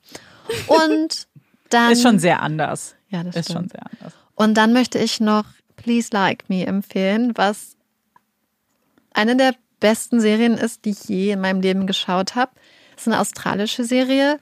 Und 0.67 1.27
dann. 1.69 1.91
ist 1.91 2.03
schon 2.03 2.19
sehr 2.19 2.41
anders. 2.43 2.95
Ja, 3.09 3.23
das 3.23 3.35
ist 3.35 3.45
stimmt. 3.45 3.59
schon 3.59 3.69
sehr 3.69 3.85
anders. 3.91 4.13
Und 4.35 4.53
dann 4.55 4.71
möchte 4.71 4.99
ich 4.99 5.19
noch 5.19 5.45
Please 5.77 6.09
Like 6.11 6.47
Me 6.49 6.65
empfehlen, 6.65 7.33
was 7.35 7.75
eine 9.13 9.35
der 9.35 9.55
besten 9.79 10.21
Serien 10.21 10.53
ist, 10.53 10.85
die 10.85 10.91
ich 10.91 11.05
je 11.05 11.31
in 11.31 11.41
meinem 11.41 11.61
Leben 11.61 11.87
geschaut 11.87 12.35
habe. 12.35 12.51
Es 12.95 13.03
ist 13.03 13.07
eine 13.07 13.19
australische 13.19 13.83
Serie 13.83 14.39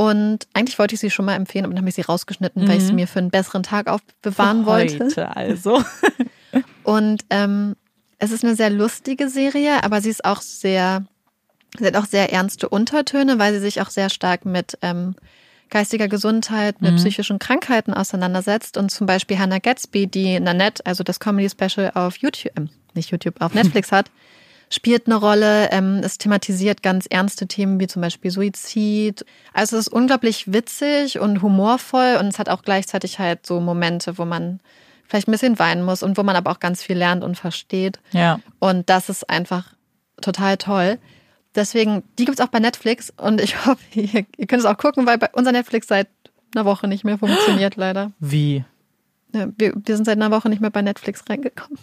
und 0.00 0.46
eigentlich 0.54 0.78
wollte 0.78 0.94
ich 0.94 1.00
sie 1.00 1.10
schon 1.10 1.24
mal 1.24 1.34
empfehlen, 1.34 1.64
aber 1.64 1.74
dann 1.74 1.82
habe 1.82 1.88
ich 1.88 1.96
sie 1.96 2.02
rausgeschnitten, 2.02 2.62
mhm. 2.62 2.68
weil 2.68 2.78
ich 2.78 2.84
sie 2.84 2.92
mir 2.92 3.08
für 3.08 3.18
einen 3.18 3.30
besseren 3.30 3.64
Tag 3.64 3.88
aufbewahren 3.88 4.62
für 4.62 4.70
heute, 4.70 5.00
wollte. 5.00 5.36
Also. 5.36 5.82
Und 6.84 7.24
ähm, 7.30 7.74
es 8.18 8.30
ist 8.30 8.44
eine 8.44 8.54
sehr 8.54 8.70
lustige 8.70 9.28
Serie, 9.28 9.82
aber 9.82 10.00
sie 10.00 10.10
ist 10.10 10.24
auch 10.24 10.40
sehr, 10.40 11.04
sie 11.76 11.84
hat 11.84 11.96
auch 11.96 12.04
sehr 12.04 12.32
ernste 12.32 12.68
Untertöne, 12.68 13.40
weil 13.40 13.52
sie 13.54 13.58
sich 13.58 13.80
auch 13.80 13.90
sehr 13.90 14.08
stark 14.08 14.44
mit 14.44 14.78
ähm, 14.82 15.16
geistiger 15.68 16.06
Gesundheit, 16.06 16.80
mit 16.80 16.92
mhm. 16.92 16.96
psychischen 16.98 17.40
Krankheiten 17.40 17.92
auseinandersetzt. 17.92 18.76
Und 18.76 18.90
zum 18.92 19.08
Beispiel 19.08 19.36
Hannah 19.36 19.58
Gatsby, 19.58 20.06
die 20.06 20.38
Nanette, 20.38 20.86
also 20.86 21.02
das 21.02 21.18
Comedy 21.18 21.50
Special 21.50 21.90
auf 21.94 22.18
YouTube, 22.18 22.56
äh, 22.56 22.66
nicht 22.94 23.10
YouTube, 23.10 23.40
auf 23.40 23.52
Netflix 23.52 23.90
hat, 23.92 24.12
spielt 24.70 25.06
eine 25.06 25.16
Rolle. 25.16 25.70
Ähm, 25.70 26.00
es 26.02 26.18
thematisiert 26.18 26.82
ganz 26.82 27.06
ernste 27.08 27.46
Themen 27.46 27.80
wie 27.80 27.86
zum 27.86 28.02
Beispiel 28.02 28.30
Suizid. 28.30 29.24
Also 29.52 29.76
es 29.76 29.86
ist 29.86 29.92
unglaublich 29.92 30.52
witzig 30.52 31.18
und 31.18 31.42
humorvoll 31.42 32.16
und 32.20 32.26
es 32.26 32.38
hat 32.38 32.48
auch 32.48 32.62
gleichzeitig 32.62 33.18
halt 33.18 33.46
so 33.46 33.60
Momente, 33.60 34.18
wo 34.18 34.24
man 34.24 34.60
vielleicht 35.06 35.28
ein 35.28 35.32
bisschen 35.32 35.58
weinen 35.58 35.82
muss 35.82 36.02
und 36.02 36.18
wo 36.18 36.22
man 36.22 36.36
aber 36.36 36.50
auch 36.50 36.60
ganz 36.60 36.82
viel 36.82 36.96
lernt 36.96 37.24
und 37.24 37.36
versteht. 37.36 37.98
Ja. 38.12 38.40
Und 38.58 38.88
das 38.90 39.08
ist 39.08 39.28
einfach 39.28 39.74
total 40.20 40.56
toll. 40.56 40.98
Deswegen, 41.54 42.02
die 42.18 42.24
gibt 42.24 42.38
es 42.38 42.44
auch 42.44 42.50
bei 42.50 42.60
Netflix 42.60 43.12
und 43.16 43.40
ich 43.40 43.66
hoffe, 43.66 43.82
ihr, 43.94 44.26
ihr 44.36 44.46
könnt 44.46 44.60
es 44.60 44.66
auch 44.66 44.76
gucken, 44.76 45.06
weil 45.06 45.18
bei 45.18 45.28
unser 45.32 45.52
Netflix 45.52 45.88
seit 45.88 46.08
einer 46.54 46.64
Woche 46.64 46.88
nicht 46.88 47.04
mehr 47.04 47.18
funktioniert, 47.18 47.76
leider. 47.76 48.12
Wie? 48.20 48.64
Ja, 49.34 49.48
wir, 49.56 49.72
wir 49.74 49.96
sind 49.96 50.04
seit 50.04 50.16
einer 50.16 50.30
Woche 50.30 50.48
nicht 50.48 50.60
mehr 50.60 50.70
bei 50.70 50.82
Netflix 50.82 51.24
reingekommen. 51.28 51.78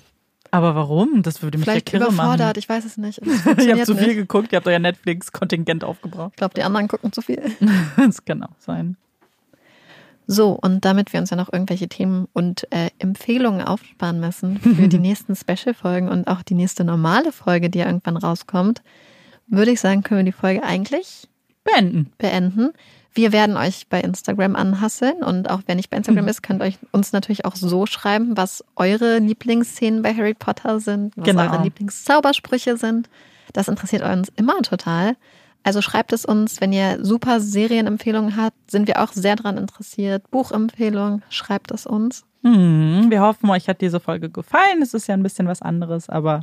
Aber 0.56 0.74
warum? 0.74 1.22
Das 1.22 1.44
würde 1.44 1.58
mich 1.58 1.66
Vielleicht 1.66 1.92
ja 1.92 2.00
kirre 2.00 2.14
überfordert, 2.14 2.40
machen. 2.40 2.60
ich 2.60 2.70
weiß 2.70 2.86
es 2.86 2.96
nicht. 2.96 3.20
ihr 3.62 3.76
habt 3.76 3.86
zu 3.86 3.94
viel 3.94 4.16
geguckt, 4.16 4.54
ihr 4.54 4.56
habt 4.56 4.68
euer 4.68 4.80
Netflix-Kontingent 4.80 5.84
aufgebraucht. 5.84 6.32
Ich 6.32 6.38
glaube, 6.38 6.54
die 6.54 6.64
anderen 6.64 6.88
gucken 6.88 7.12
zu 7.12 7.22
viel. 7.22 7.44
das 7.98 8.24
kann 8.24 8.42
auch 8.42 8.56
sein. 8.60 8.96
So, 10.28 10.52
und 10.54 10.86
damit 10.86 11.12
wir 11.12 11.20
uns 11.20 11.30
ja 11.30 11.36
noch 11.36 11.52
irgendwelche 11.52 11.90
Themen 11.90 12.30
und 12.32 12.72
äh, 12.72 12.90
Empfehlungen 13.00 13.68
aufsparen 13.68 14.22
müssen 14.22 14.58
für 14.62 14.88
die 14.88 14.98
nächsten 15.00 15.36
Special-Folgen 15.36 16.08
und 16.08 16.30
auch 16.30 16.42
die 16.42 16.56
nächste 16.56 16.86
normale 16.86 17.34
Folge, 17.34 17.70
die 17.70 17.80
ja 17.80 17.88
irgendwann 17.88 18.16
rauskommt, 18.16 18.82
würde 19.48 19.72
ich 19.72 19.82
sagen, 19.82 20.04
können 20.04 20.22
wir 20.22 20.32
die 20.32 20.32
Folge 20.32 20.64
eigentlich 20.64 21.28
beenden. 21.66 22.14
beenden. 22.18 22.72
Wir 23.14 23.32
werden 23.32 23.56
euch 23.56 23.88
bei 23.90 24.02
Instagram 24.02 24.56
anhasseln 24.56 25.24
und 25.24 25.50
auch 25.50 25.62
wenn 25.68 25.78
nicht 25.78 25.90
bei 25.90 25.98
Instagram 25.98 26.26
mhm. 26.26 26.30
ist, 26.30 26.44
könnt 26.44 26.62
ihr 26.62 26.74
uns 26.92 27.14
natürlich 27.14 27.46
auch 27.46 27.56
so 27.56 27.86
schreiben, 27.86 28.36
was 28.36 28.64
eure 28.76 29.20
Lieblingsszenen 29.20 30.02
bei 30.02 30.14
Harry 30.14 30.34
Potter 30.34 30.80
sind, 30.80 31.16
was 31.16 31.26
genau. 31.26 31.44
eure 31.44 31.64
Lieblingszaubersprüche 31.64 32.76
sind. 32.76 33.10
Das 33.54 33.70
interessiert 33.70 34.04
uns 34.04 34.30
immer 34.36 34.62
total. 34.62 35.16
Also 35.64 35.82
schreibt 35.82 36.14
es 36.14 36.26
uns, 36.26 36.62
wenn 36.62 36.74
ihr 36.74 37.04
super 37.04 37.40
Serienempfehlungen 37.40 38.36
habt, 38.36 38.70
sind 38.70 38.88
wir 38.88 39.02
auch 39.02 39.14
sehr 39.14 39.36
daran 39.36 39.58
interessiert. 39.58 40.30
Buchempfehlungen, 40.30 41.24
schreibt 41.30 41.72
es 41.72 41.88
uns. 41.88 42.24
Mhm. 42.44 43.08
Wir 43.10 43.22
hoffen, 43.22 43.50
euch 43.50 43.68
hat 43.68 43.82
diese 43.82 44.00
Folge 44.00 44.30
gefallen. 44.30 44.82
Es 44.84 44.94
ist 44.94 45.08
ja 45.08 45.16
ein 45.16 45.24
bisschen 45.24 45.48
was 45.48 45.64
anderes, 45.64 46.10
aber 46.10 46.42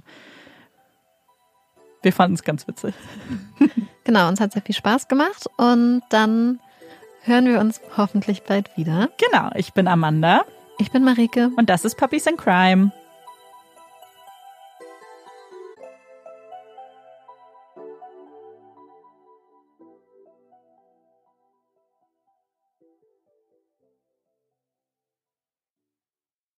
wir 2.03 2.13
fanden 2.13 2.35
es 2.35 2.43
ganz 2.43 2.67
witzig. 2.69 2.95
Genau, 4.05 4.27
uns 4.27 4.41
hat 4.41 4.53
sehr 4.53 4.63
viel 4.63 4.75
Spaß 4.75 5.07
gemacht 5.07 5.49
und 5.59 6.03
dann 6.09 6.59
hören 7.23 7.47
wir 7.47 7.61
uns 7.61 7.81
hoffentlich 7.97 8.43
bald 8.43 8.77
wieder. 8.77 9.11
Genau, 9.17 9.51
ich 9.55 9.73
bin 9.75 9.87
Amanda. 9.87 10.45
Ich 10.81 10.91
bin 10.91 11.05
Marike. 11.05 11.53
Und 11.57 11.71
das 11.71 11.85
ist 11.85 11.97
Puppies 11.97 12.27
in 12.27 12.37
Crime. 12.37 12.91